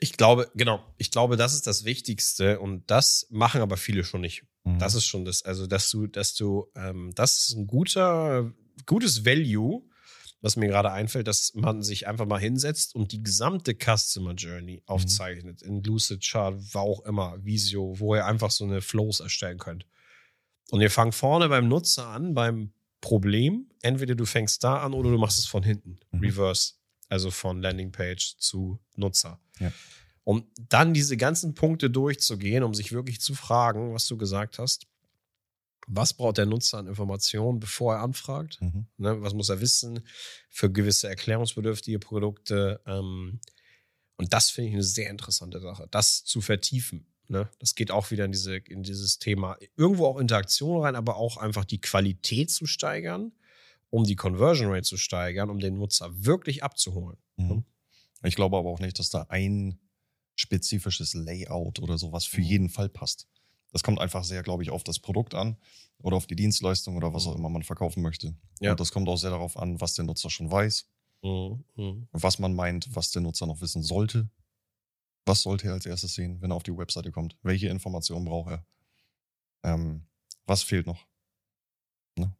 Ich 0.00 0.12
glaube, 0.16 0.48
genau, 0.54 0.80
ich 0.96 1.10
glaube, 1.10 1.36
das 1.36 1.54
ist 1.54 1.66
das 1.66 1.84
Wichtigste 1.84 2.60
und 2.60 2.88
das 2.88 3.26
machen 3.30 3.60
aber 3.62 3.76
viele 3.76 4.04
schon 4.04 4.20
nicht. 4.20 4.44
Mhm. 4.62 4.78
Das 4.78 4.94
ist 4.94 5.06
schon 5.06 5.24
das, 5.24 5.42
also 5.42 5.66
dass 5.66 5.90
du, 5.90 6.06
dass 6.06 6.34
du, 6.34 6.68
ähm, 6.76 7.10
das 7.16 7.48
ist 7.48 7.56
ein 7.56 7.66
guter, 7.66 8.52
gutes 8.86 9.24
Value, 9.24 9.82
was 10.40 10.56
mir 10.56 10.68
gerade 10.68 10.92
einfällt, 10.92 11.26
dass 11.26 11.52
man 11.54 11.82
sich 11.82 12.06
einfach 12.06 12.26
mal 12.26 12.38
hinsetzt 12.40 12.94
und 12.94 13.12
die 13.12 13.22
gesamte 13.22 13.74
Customer 13.74 14.34
Journey 14.34 14.82
aufzeichnet 14.86 15.62
in 15.62 15.82
Lucid 15.82 16.22
Chart, 16.22 16.54
wo 16.72 16.78
auch 16.78 17.04
immer, 17.04 17.36
Visio, 17.44 17.98
wo 17.98 18.14
ihr 18.14 18.24
einfach 18.24 18.50
so 18.50 18.64
eine 18.64 18.80
Flows 18.80 19.20
erstellen 19.20 19.58
könnt. 19.58 19.86
Und 20.70 20.80
ihr 20.80 20.90
fangt 20.90 21.14
vorne 21.14 21.48
beim 21.48 21.66
Nutzer 21.68 22.06
an, 22.08 22.34
beim 22.34 22.72
Problem. 23.00 23.70
Entweder 23.82 24.14
du 24.14 24.26
fängst 24.26 24.62
da 24.62 24.78
an 24.78 24.92
oder 24.92 25.10
du 25.10 25.18
machst 25.18 25.38
es 25.38 25.46
von 25.46 25.62
hinten, 25.62 25.98
Mhm. 26.12 26.20
Reverse, 26.20 26.74
also 27.08 27.30
von 27.30 27.62
Landingpage 27.62 28.36
zu 28.38 28.78
Nutzer. 28.96 29.40
Ja. 29.58 29.72
Um 30.24 30.46
dann 30.68 30.92
diese 30.92 31.16
ganzen 31.16 31.54
Punkte 31.54 31.88
durchzugehen, 31.90 32.62
um 32.62 32.74
sich 32.74 32.92
wirklich 32.92 33.20
zu 33.20 33.34
fragen, 33.34 33.94
was 33.94 34.06
du 34.06 34.18
gesagt 34.18 34.58
hast. 34.58 34.86
Was 35.90 36.12
braucht 36.14 36.38
der 36.38 36.46
Nutzer 36.46 36.78
an 36.78 36.86
Informationen, 36.86 37.60
bevor 37.60 37.94
er 37.94 38.02
anfragt? 38.02 38.60
Mhm. 38.60 38.86
Ne, 38.98 39.22
was 39.22 39.34
muss 39.34 39.48
er 39.48 39.60
wissen 39.60 40.00
für 40.50 40.70
gewisse 40.70 41.08
erklärungsbedürftige 41.08 41.98
Produkte? 41.98 42.80
Ähm, 42.86 43.40
und 44.16 44.32
das 44.32 44.50
finde 44.50 44.68
ich 44.68 44.74
eine 44.74 44.82
sehr 44.82 45.10
interessante 45.10 45.60
Sache, 45.60 45.86
das 45.90 46.24
zu 46.24 46.40
vertiefen. 46.40 47.06
Ne? 47.28 47.48
Das 47.58 47.74
geht 47.74 47.90
auch 47.90 48.10
wieder 48.10 48.24
in, 48.24 48.32
diese, 48.32 48.56
in 48.56 48.82
dieses 48.82 49.18
Thema, 49.18 49.56
irgendwo 49.76 50.06
auch 50.06 50.18
Interaktion 50.18 50.82
rein, 50.82 50.96
aber 50.96 51.16
auch 51.16 51.36
einfach 51.36 51.64
die 51.64 51.80
Qualität 51.80 52.50
zu 52.50 52.66
steigern, 52.66 53.32
um 53.90 54.04
die 54.04 54.16
Conversion 54.16 54.70
Rate 54.70 54.82
zu 54.82 54.96
steigern, 54.96 55.50
um 55.50 55.58
den 55.60 55.76
Nutzer 55.78 56.10
wirklich 56.24 56.62
abzuholen. 56.62 57.18
Mhm. 57.36 57.64
Ich 58.24 58.34
glaube 58.34 58.56
aber 58.56 58.68
auch 58.68 58.80
nicht, 58.80 58.98
dass 58.98 59.10
da 59.10 59.26
ein 59.28 59.78
spezifisches 60.34 61.14
Layout 61.14 61.80
oder 61.80 61.98
so, 61.98 62.12
was 62.12 62.24
für 62.24 62.40
Mhm. 62.40 62.46
jeden 62.46 62.68
Fall 62.68 62.88
passt. 62.88 63.28
Das 63.72 63.82
kommt 63.82 64.00
einfach 64.00 64.24
sehr, 64.24 64.42
glaube 64.42 64.62
ich, 64.62 64.70
auf 64.70 64.82
das 64.84 64.98
Produkt 64.98 65.34
an 65.34 65.56
oder 65.98 66.16
auf 66.16 66.26
die 66.26 66.36
Dienstleistung 66.36 66.96
oder 66.96 67.12
was 67.12 67.26
auch 67.26 67.36
immer 67.36 67.48
man 67.50 67.62
verkaufen 67.62 68.02
möchte. 68.02 68.34
Ja. 68.60 68.70
Und 68.72 68.80
das 68.80 68.92
kommt 68.92 69.08
auch 69.08 69.16
sehr 69.16 69.30
darauf 69.30 69.56
an, 69.56 69.80
was 69.80 69.94
der 69.94 70.04
Nutzer 70.04 70.30
schon 70.30 70.50
weiß, 70.50 70.88
Mhm. 71.22 71.64
Mhm. 71.76 72.08
was 72.12 72.38
man 72.38 72.54
meint, 72.54 72.94
was 72.94 73.10
der 73.10 73.22
Nutzer 73.22 73.46
noch 73.46 73.60
wissen 73.60 73.82
sollte. 73.82 74.28
Was 75.26 75.42
sollte 75.42 75.66
er 75.66 75.74
als 75.74 75.84
erstes 75.84 76.14
sehen, 76.14 76.40
wenn 76.40 76.52
er 76.52 76.54
auf 76.56 76.62
die 76.62 76.76
Webseite 76.76 77.10
kommt? 77.12 77.36
Welche 77.42 77.68
Informationen 77.68 78.24
braucht 78.24 78.50
er? 78.52 78.66
Ähm, 79.64 80.06
was 80.46 80.62
fehlt 80.62 80.86
noch? 80.86 81.06
Ne? 82.16 82.34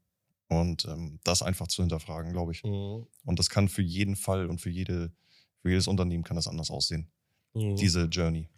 Und 0.48 0.84
ähm, 0.86 1.18
das 1.24 1.42
einfach 1.42 1.66
zu 1.66 1.82
hinterfragen, 1.82 2.32
glaube 2.32 2.52
ich. 2.52 2.62
Mhm. 2.64 3.06
Und 3.26 3.38
das 3.38 3.50
kann 3.50 3.68
für 3.68 3.82
jeden 3.82 4.16
Fall 4.16 4.46
und 4.48 4.60
für, 4.60 4.70
jede, 4.70 5.12
für 5.60 5.68
jedes 5.70 5.88
Unternehmen 5.88 6.24
kann 6.24 6.36
das 6.36 6.48
anders 6.48 6.70
aussehen. 6.70 7.10
Mhm. 7.54 7.76
Diese 7.76 8.04
Journey. 8.04 8.48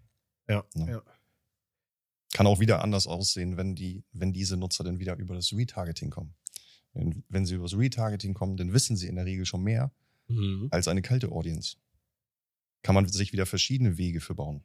ja, 0.48 0.62
Ja. 0.76 0.86
ja. 0.86 1.02
Kann 2.32 2.46
auch 2.46 2.60
wieder 2.60 2.82
anders 2.82 3.06
aussehen, 3.06 3.56
wenn, 3.56 3.74
die, 3.74 4.04
wenn 4.12 4.32
diese 4.32 4.56
Nutzer 4.56 4.84
dann 4.84 4.98
wieder 4.98 5.16
über 5.16 5.34
das 5.34 5.52
Retargeting 5.52 6.10
kommen. 6.10 6.34
Wenn, 6.92 7.24
wenn 7.28 7.44
sie 7.46 7.54
über 7.54 7.64
das 7.64 7.76
Retargeting 7.76 8.34
kommen, 8.34 8.56
dann 8.56 8.72
wissen 8.72 8.96
sie 8.96 9.06
in 9.08 9.16
der 9.16 9.24
Regel 9.26 9.46
schon 9.46 9.62
mehr 9.62 9.92
Mhm. 10.28 10.68
als 10.70 10.86
eine 10.86 11.02
kalte 11.02 11.32
Audience. 11.32 11.76
Kann 12.82 12.94
man 12.94 13.06
sich 13.08 13.32
wieder 13.32 13.46
verschiedene 13.46 13.96
Wege 13.98 14.20
für 14.20 14.34
bauen. 14.34 14.62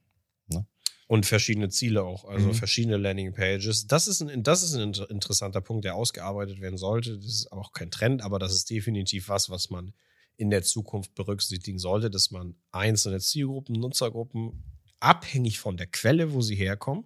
Und 1.07 1.27
verschiedene 1.27 1.69
Ziele 1.69 2.01
auch, 2.03 2.25
also 2.25 2.47
Mhm. 2.47 2.53
verschiedene 2.55 2.97
Landingpages. 2.97 3.85
Das 3.85 4.07
ist, 4.07 4.21
ein, 4.23 4.41
das 4.41 4.63
ist 4.63 4.73
ein 4.73 4.81
inter- 4.81 5.07
interessanter 5.11 5.61
Punkt, 5.61 5.85
der 5.85 5.93
ausgearbeitet 5.93 6.61
werden 6.61 6.77
sollte. 6.79 7.15
Das 7.17 7.25
ist 7.27 7.51
auch 7.51 7.73
kein 7.73 7.91
Trend, 7.91 8.23
aber 8.23 8.39
das 8.39 8.55
ist 8.55 8.71
definitiv 8.71 9.29
was, 9.29 9.51
was 9.51 9.69
man 9.69 9.93
in 10.37 10.49
der 10.49 10.63
Zukunft 10.63 11.13
berücksichtigen 11.13 11.77
sollte, 11.77 12.09
dass 12.09 12.31
man 12.31 12.55
einzelne 12.71 13.19
Zielgruppen, 13.19 13.75
Nutzergruppen, 13.79 14.63
abhängig 14.99 15.59
von 15.59 15.77
der 15.77 15.85
Quelle, 15.85 16.33
wo 16.33 16.41
sie 16.41 16.55
herkommen 16.55 17.05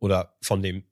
oder 0.00 0.36
von 0.42 0.62
dem 0.62 0.84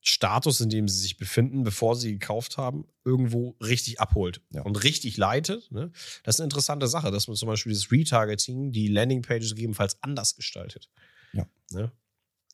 Status, 0.00 0.60
in 0.60 0.70
dem 0.70 0.88
sie 0.88 1.00
sich 1.00 1.16
befinden, 1.18 1.64
bevor 1.64 1.96
sie 1.96 2.12
gekauft 2.12 2.56
haben, 2.56 2.86
irgendwo 3.04 3.56
richtig 3.60 4.00
abholt 4.00 4.40
Ja. 4.50 4.62
und 4.62 4.82
richtig 4.84 5.16
leitet. 5.16 5.70
Ne? 5.70 5.90
Das 6.22 6.36
ist 6.36 6.40
eine 6.40 6.46
interessante 6.46 6.86
Sache, 6.86 7.10
dass 7.10 7.26
man 7.28 7.36
zum 7.36 7.48
Beispiel 7.48 7.70
dieses 7.72 7.90
Retargeting, 7.90 8.72
die 8.72 8.88
Landingpages 8.88 9.50
gegebenenfalls 9.50 10.02
anders 10.02 10.36
gestaltet. 10.36 10.88
Ja. 11.32 11.46
Ne? 11.72 11.92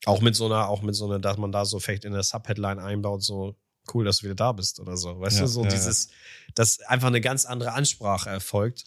Auch 0.05 0.21
mit 0.21 0.35
so 0.35 0.45
einer, 0.47 0.67
auch 0.67 0.81
mit 0.81 0.95
so 0.95 1.05
einer, 1.05 1.19
dass 1.19 1.37
man 1.37 1.51
da 1.51 1.65
so 1.65 1.79
vielleicht 1.79 2.03
in 2.05 2.13
der 2.13 2.23
Subheadline 2.23 2.79
einbaut, 2.79 3.23
so 3.23 3.55
cool, 3.93 4.05
dass 4.05 4.19
du 4.19 4.23
wieder 4.25 4.35
da 4.35 4.51
bist 4.51 4.79
oder 4.79 4.97
so. 4.97 5.19
Weißt 5.19 5.37
Ja, 5.37 5.43
du, 5.43 5.47
so 5.47 5.63
ja, 5.63 5.69
ja. 5.69 5.75
dieses, 5.75 6.09
dass 6.53 6.79
einfach 6.81 7.07
eine 7.07 7.21
ganz 7.21 7.45
andere 7.45 7.73
Ansprache 7.73 8.29
erfolgt. 8.29 8.85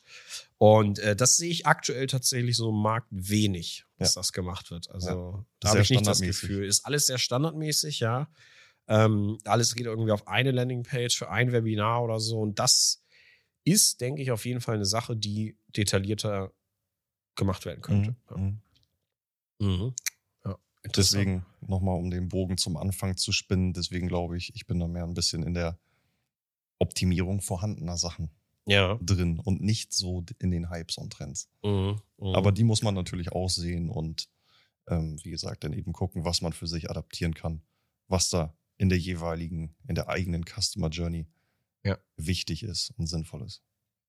Und 0.59 0.99
äh, 0.99 1.15
das 1.15 1.37
sehe 1.37 1.51
ich 1.51 1.67
aktuell 1.67 2.07
tatsächlich 2.07 2.57
so 2.57 2.71
im 2.71 2.81
Markt 2.83 3.09
wenig, 3.11 3.85
dass 3.99 4.15
das 4.15 4.33
gemacht 4.33 4.71
wird. 4.71 4.91
Also 4.91 5.45
da 5.61 5.71
habe 5.71 5.81
ich 5.83 5.91
nicht 5.91 6.07
das. 6.07 6.21
Gefühl. 6.21 6.67
Ist 6.67 6.85
alles 6.85 7.07
sehr 7.07 7.19
standardmäßig, 7.19 8.01
ja. 8.01 8.29
Ähm, 8.89 9.39
alles 9.45 9.75
geht 9.75 9.87
irgendwie 9.87 10.13
auf 10.13 10.27
eine 10.27 10.51
Landingpage 10.51 11.17
für 11.17 11.31
ein 11.31 11.53
Webinar 11.53 12.03
oder 12.03 12.19
so. 12.19 12.41
Und 12.41 12.59
das 12.59 13.03
ist, 13.65 14.01
denke 14.01 14.23
ich, 14.23 14.31
auf 14.31 14.47
jeden 14.47 14.61
Fall 14.61 14.77
eine 14.77 14.87
Sache, 14.87 15.15
die 15.15 15.57
detaillierter 15.77 16.53
gemacht 17.37 17.65
werden 17.67 17.83
könnte. 17.83 18.17
Mhm. 18.35 18.61
Ja. 19.61 19.67
Mhm. 19.67 19.95
Ja, 20.45 20.59
interessant. 20.83 20.97
Deswegen 20.97 21.47
nochmal, 21.61 21.97
um 21.99 22.11
den 22.11 22.29
Bogen 22.29 22.57
zum 22.59 22.77
Anfang 22.77 23.17
zu 23.17 23.33
spinnen, 23.33 23.73
deswegen 23.73 24.09
glaube 24.09 24.37
ich, 24.37 24.55
ich 24.55 24.67
bin 24.67 24.79
da 24.79 24.87
mehr 24.89 25.05
ein 25.05 25.15
bisschen 25.15 25.43
in 25.43 25.55
der 25.55 25.79
Optimierung 26.79 27.41
vorhandener 27.41 27.97
Sachen 27.97 28.31
Ja. 28.67 28.99
drin 29.03 29.39
und 29.39 29.61
nicht 29.61 29.93
so 29.93 30.25
in 30.39 30.51
den 30.51 30.71
Hypes 30.71 30.99
und 30.99 31.13
Trends. 31.13 31.49
Mhm. 31.63 32.01
Mhm. 32.19 32.35
Aber 32.35 32.53
die 32.53 32.65
muss 32.65 32.83
man 32.83 32.95
natürlich 32.95 33.33
auch 33.33 33.49
sehen 33.49 33.89
und 33.91 34.29
ähm, 34.89 35.19
wie 35.23 35.31
gesagt, 35.31 35.65
dann 35.65 35.73
eben 35.73 35.93
gucken, 35.93 36.25
was 36.25 36.41
man 36.41 36.53
für 36.53 36.67
sich 36.67 36.89
adaptieren 36.91 37.35
kann, 37.35 37.63
was 38.07 38.31
da 38.31 38.55
in 38.79 38.89
der 38.89 38.99
jeweiligen, 38.99 39.75
in 39.87 39.95
der 39.95 40.09
eigenen 40.09 40.45
Customer 40.45 40.89
Journey 40.89 41.27
Ja. 41.85 41.99
wichtig 42.17 42.63
ist 42.63 42.93
und 42.97 43.07
sinnvoll 43.07 43.43
ist. 43.43 43.63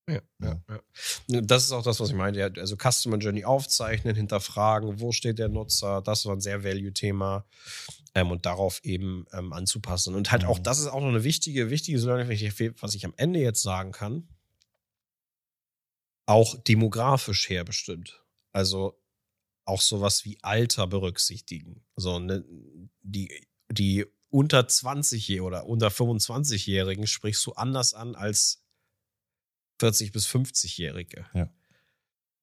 Ja, 0.10 0.22
ja, 0.42 0.62
ja. 0.70 1.42
Das 1.42 1.64
ist 1.64 1.72
auch 1.72 1.84
das, 1.84 2.00
was 2.00 2.10
ich 2.10 2.16
meinte. 2.16 2.52
Also 2.58 2.76
Customer 2.76 3.18
Journey 3.18 3.46
aufzeichnen, 3.46 4.16
hinterfragen, 4.16 5.00
wo 5.00 5.12
steht 5.12 5.38
der 5.40 5.50
Nutzer, 5.50 6.02
das 6.02 6.26
war 6.26 6.36
ein 6.36 6.42
sehr 6.42 6.64
Value-Thema 6.64 7.46
ähm, 8.16 8.32
und 8.32 8.46
darauf 8.46 8.84
eben 8.84 9.26
ähm, 9.34 9.54
anzupassen. 9.54 10.16
Und 10.16 10.32
halt 10.32 10.46
auch, 10.46 10.58
Mhm. 10.60 10.64
das 10.64 10.80
ist 10.80 10.88
auch 10.88 11.02
noch 11.02 11.10
eine 11.10 11.24
wichtige, 11.24 11.70
wichtige 11.70 12.00
Learning, 12.00 12.28
was 12.82 12.96
ich 12.96 13.06
am 13.06 13.14
Ende 13.18 13.40
jetzt 13.40 13.62
sagen 13.62 13.92
kann, 13.92 14.28
auch 16.26 16.56
demografisch 16.56 17.50
her 17.50 17.64
bestimmt. 17.64 18.24
Also 18.52 19.00
auch 19.66 19.82
sowas 19.82 20.26
wie 20.26 20.38
Alter 20.42 20.88
berücksichtigen. 20.88 21.86
So, 21.96 22.20
ne, 22.20 22.44
die, 23.02 23.30
die 23.72 24.06
unter 24.32 24.68
20 24.68 25.42
oder 25.42 25.66
unter 25.66 25.88
25-Jährigen 25.88 27.08
sprichst 27.08 27.46
du 27.46 27.54
anders 27.54 27.94
an 27.94 28.16
als 28.16 28.64
40 29.80 30.12
bis 30.12 30.28
50-Jährige. 30.28 31.26
Ja. 31.34 31.50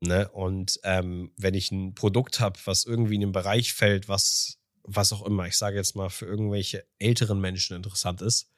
Ne? 0.01 0.29
Und 0.29 0.79
ähm, 0.85 1.33
wenn 1.37 1.55
ich 1.55 1.71
ein 1.71 1.95
Produkt 1.95 2.41
habe, 2.41 2.59
was 2.65 2.85
irgendwie 2.85 3.15
in 3.15 3.21
den 3.23 3.33
Bereich 3.33 3.73
fällt, 3.73 4.09
was, 4.09 4.59
was 4.83 5.13
auch 5.13 5.25
immer, 5.25 5.47
ich 5.47 5.57
sage 5.57 5.77
jetzt 5.77 5.97
mal, 5.97 6.11
für 6.11 6.27
irgendwelche 6.27 6.87
älteren 6.99 7.41
Menschen 7.41 7.77
interessant 7.77 8.21
ist, 8.23 8.51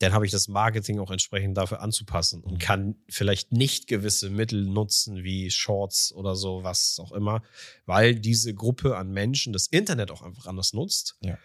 dann 0.00 0.12
habe 0.12 0.26
ich 0.26 0.32
das 0.32 0.46
Marketing 0.48 0.98
auch 0.98 1.10
entsprechend 1.10 1.56
dafür 1.56 1.80
anzupassen 1.80 2.42
und 2.42 2.54
Mhm. 2.54 2.58
kann 2.58 2.96
vielleicht 3.08 3.52
nicht 3.52 3.86
gewisse 3.86 4.28
Mittel 4.28 4.66
nutzen 4.66 5.24
wie 5.24 5.50
Shorts 5.50 6.12
oder 6.12 6.34
so, 6.36 6.62
was 6.64 6.98
auch 7.00 7.12
immer, 7.12 7.42
weil 7.86 8.14
diese 8.14 8.52
Gruppe 8.52 8.96
an 8.98 9.10
Menschen 9.12 9.52
das 9.54 9.68
Internet 9.68 10.10
auch 10.10 10.20
einfach 10.22 10.46
anders 10.46 10.74
nutzt 10.74 11.16
Ja. 11.22 11.38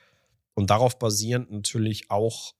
und 0.53 0.69
darauf 0.69 0.99
basierend 0.99 1.49
natürlich 1.51 2.11
auch 2.11 2.53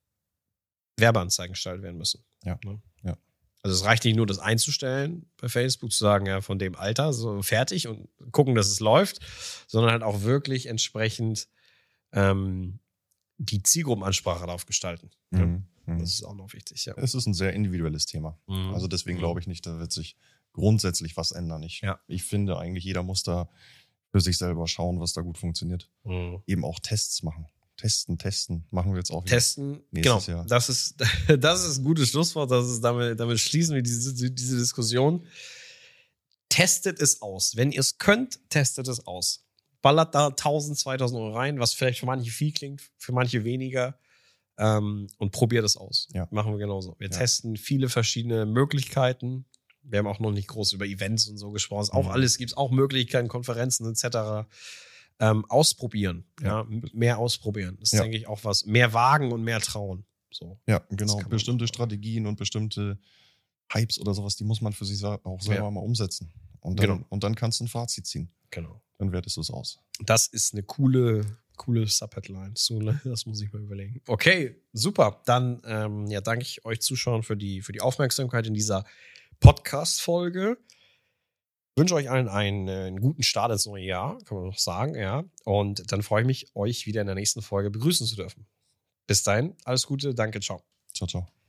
Werbeanzeigen 0.98 1.54
gestaltet 1.54 1.84
werden 1.84 1.98
müssen. 1.98 2.24
Ja. 2.46 2.58
Ne? 2.64 2.82
Ja. 3.04 3.18
Also 3.64 3.76
es 3.76 3.84
reicht 3.86 4.04
nicht 4.06 4.16
nur, 4.16 4.26
das 4.26 4.40
einzustellen 4.40 5.30
bei 5.38 5.48
Facebook, 5.48 5.92
zu 5.92 6.00
sagen, 6.00 6.26
ja, 6.26 6.42
von 6.42 6.58
dem 6.58 6.76
Alter, 6.76 7.14
so 7.14 7.42
fertig 7.44 7.88
und 7.88 8.10
gucken, 8.32 8.56
dass 8.56 8.68
es 8.68 8.80
läuft, 8.80 9.20
sondern 9.68 9.92
halt 9.92 10.04
auch 10.04 10.22
wirklich 10.24 10.66
entsprechend 10.66 11.48
ähm, 12.12 12.80
die 13.38 13.62
Zielgruppenansprache 13.64 14.46
darauf 14.46 14.66
gestalten. 14.66 15.12
Ja. 15.32 15.46
Mhm. 15.46 15.66
Mhm. 15.86 16.00
Das 16.00 16.14
ist 16.14 16.24
auch 16.24 16.36
noch 16.36 16.54
wichtig, 16.54 16.86
ja. 16.86 16.94
Es 16.98 17.14
ist 17.16 17.26
ein 17.28 17.34
sehr 17.34 17.54
individuelles 17.54 18.06
Thema. 18.06 18.38
Mhm. 18.48 18.74
Also 18.74 18.88
deswegen 18.88 19.18
Mhm. 19.18 19.22
glaube 19.22 19.40
ich 19.40 19.48
nicht, 19.48 19.66
da 19.66 19.80
wird 19.80 19.92
sich 19.92 20.16
grundsätzlich 20.54 21.16
was 21.18 21.32
ändern. 21.32 21.64
Ich, 21.64 21.82
Ja. 21.82 22.00
ich 22.08 22.24
finde 22.24 22.58
eigentlich, 22.58 22.84
jeder 22.84 23.04
muss 23.04 23.24
da 23.24 23.50
für 24.12 24.22
sich 24.22 24.38
selber 24.38 24.68
schauen, 24.68 25.00
was 25.00 25.14
da 25.14 25.22
gut 25.22 25.38
funktioniert. 25.38 25.90
Mhm. 26.04 26.42
Eben 26.46 26.66
auch 26.66 26.80
Tests 26.80 27.24
machen. 27.24 27.46
Testen, 27.82 28.18
testen. 28.18 28.64
Machen 28.70 28.92
wir 28.92 29.00
jetzt 29.00 29.12
auch 29.12 29.24
wieder. 29.26 29.36
Testen, 29.36 29.82
genau. 29.92 30.20
Jahr. 30.20 30.46
Das 30.46 30.70
ist, 30.70 30.96
das 31.40 31.64
ist 31.66 31.80
ein 31.80 31.84
gutes 31.84 32.10
Schlusswort. 32.10 32.52
Das 32.52 32.70
ist, 32.70 32.82
damit, 32.82 33.20
damit 33.20 33.40
schließen 33.40 33.74
wir 33.76 33.82
diese, 33.82 34.14
diese 34.32 34.58
Diskussion. 34.58 35.26
Testet 36.50 37.00
es 37.02 37.22
aus. 37.22 37.56
Wenn 37.56 37.72
ihr 37.72 37.80
es 37.80 37.98
könnt, 37.98 38.40
testet 38.50 38.88
es 38.88 39.08
aus. 39.08 39.46
Ballert 39.82 40.14
da 40.14 40.28
1000, 40.28 40.78
2000 40.78 41.20
Euro 41.20 41.34
rein, 41.36 41.60
was 41.60 41.74
vielleicht 41.74 42.00
für 42.00 42.06
manche 42.06 42.30
viel 42.30 42.52
klingt, 42.52 42.84
für 42.98 43.14
manche 43.14 43.44
weniger. 43.44 43.98
Ähm, 44.58 45.08
und 45.18 45.32
probiert 45.32 45.66
es 45.66 45.78
aus. 45.78 46.08
Ja. 46.14 46.28
Machen 46.30 46.52
wir 46.52 46.60
genauso. 46.60 46.96
Wir 47.00 47.10
Ja. 47.10 47.18
testen 47.18 47.56
viele 47.58 47.90
verschiedene 47.90 48.46
Möglichkeiten. 48.46 49.46
Wir 49.82 50.00
haben 50.00 50.08
auch 50.08 50.20
noch 50.20 50.32
nicht 50.32 50.50
groß 50.50 50.74
über 50.74 50.86
Events 50.86 51.28
und 51.28 51.38
so 51.38 51.50
gesprochen. 51.52 51.90
Auch 51.94 52.06
Mhm. 52.06 52.12
alles 52.12 52.38
gibt 52.38 52.52
es 52.52 52.58
auch 52.58 52.70
Möglichkeiten, 52.70 53.28
Konferenzen 53.28 53.90
etc. 53.90 54.46
Ähm, 55.22 55.46
ausprobieren. 55.50 56.26
Ja. 56.42 56.62
Ja. 56.62 56.68
mehr 56.94 57.18
ausprobieren. 57.20 57.78
Das 57.80 57.94
ist, 57.94 57.98
Ja. 58.00 58.02
denke 58.04 58.18
ich, 58.18 58.28
auch 58.28 58.44
was. 58.44 58.66
Mehr 58.66 58.92
wagen 58.94 59.32
und 59.32 59.44
mehr 59.44 59.60
trauen. 59.62 60.04
So. 60.32 60.60
Ja, 60.68 60.80
genau. 60.90 61.18
Bestimmte. 61.30 61.68
Strategien 61.68 62.26
und 62.26 62.38
bestimmte 62.38 62.98
Hypes 63.72 64.00
oder 64.00 64.14
sowas, 64.14 64.36
die 64.36 64.44
muss 64.44 64.62
man 64.62 64.74
für 64.74 64.86
sich 64.86 65.04
auch 65.06 65.42
selber 65.42 65.66
Ja. 65.66 65.72
mal 65.72 65.82
umsetzen. 65.82 66.34
Und 66.60 66.80
dann, 66.80 66.88
Genau. 66.88 67.06
und 67.10 67.24
dann 67.24 67.36
kannst 67.36 67.60
du 67.60 67.66
ein 67.66 67.68
Fazit 67.68 68.06
ziehen. 68.08 68.32
Genau. 68.50 68.82
Dann 68.98 69.12
wertest 69.12 69.38
du 69.38 69.42
es 69.42 69.50
aus. 69.52 69.80
Das 70.04 70.28
ist 70.28 70.54
eine 70.54 70.64
coole, 70.64 71.26
coole 71.56 71.86
Subheadline. 71.88 72.54
So, 72.56 72.80
ne? 72.80 73.00
Das 73.04 73.26
muss 73.26 73.42
ich 73.42 73.52
mal 73.54 73.62
überlegen. 73.62 74.02
Okay, 74.08 74.56
super. 74.74 75.22
Dann 75.26 75.62
ähm, 75.66 76.08
ja, 76.08 76.22
danke 76.22 76.44
ich 76.44 76.66
euch 76.66 76.82
Zuschauern 76.82 77.24
für 77.24 77.38
die, 77.38 77.62
für 77.62 77.72
die 77.72 77.82
Aufmerksamkeit 77.82 78.48
in 78.48 78.54
dieser 78.54 78.86
Podcast-Folge. 79.40 80.58
Wünsche 81.76 81.96
euch 81.96 82.10
allen 82.10 82.28
einen, 82.28 82.68
äh, 82.68 82.88
einen 82.88 83.00
guten 83.00 83.24
Start 83.24 83.52
ins 83.52 83.66
neue 83.66 83.86
Jahr, 83.86 84.18
kann 84.26 84.38
man 84.38 84.48
noch 84.48 84.58
sagen, 84.58 84.96
ja. 84.96 85.24
Und 85.46 85.92
dann 85.92 86.04
freue 86.04 86.22
ich 86.22 86.28
mich, 86.28 86.56
euch 86.56 86.86
wieder 86.86 87.02
in 87.02 87.08
der 87.08 87.16
nächsten 87.16 87.42
Folge 87.42 87.72
begrüßen 87.72 88.06
zu 88.06 88.16
dürfen. 88.16 88.46
Bis 89.08 89.24
dahin, 89.24 89.56
alles 89.64 89.88
Gute, 89.88 90.14
danke, 90.14 90.40
ciao. 90.42 90.62
Ciao, 90.94 91.08
ciao. 91.08 91.41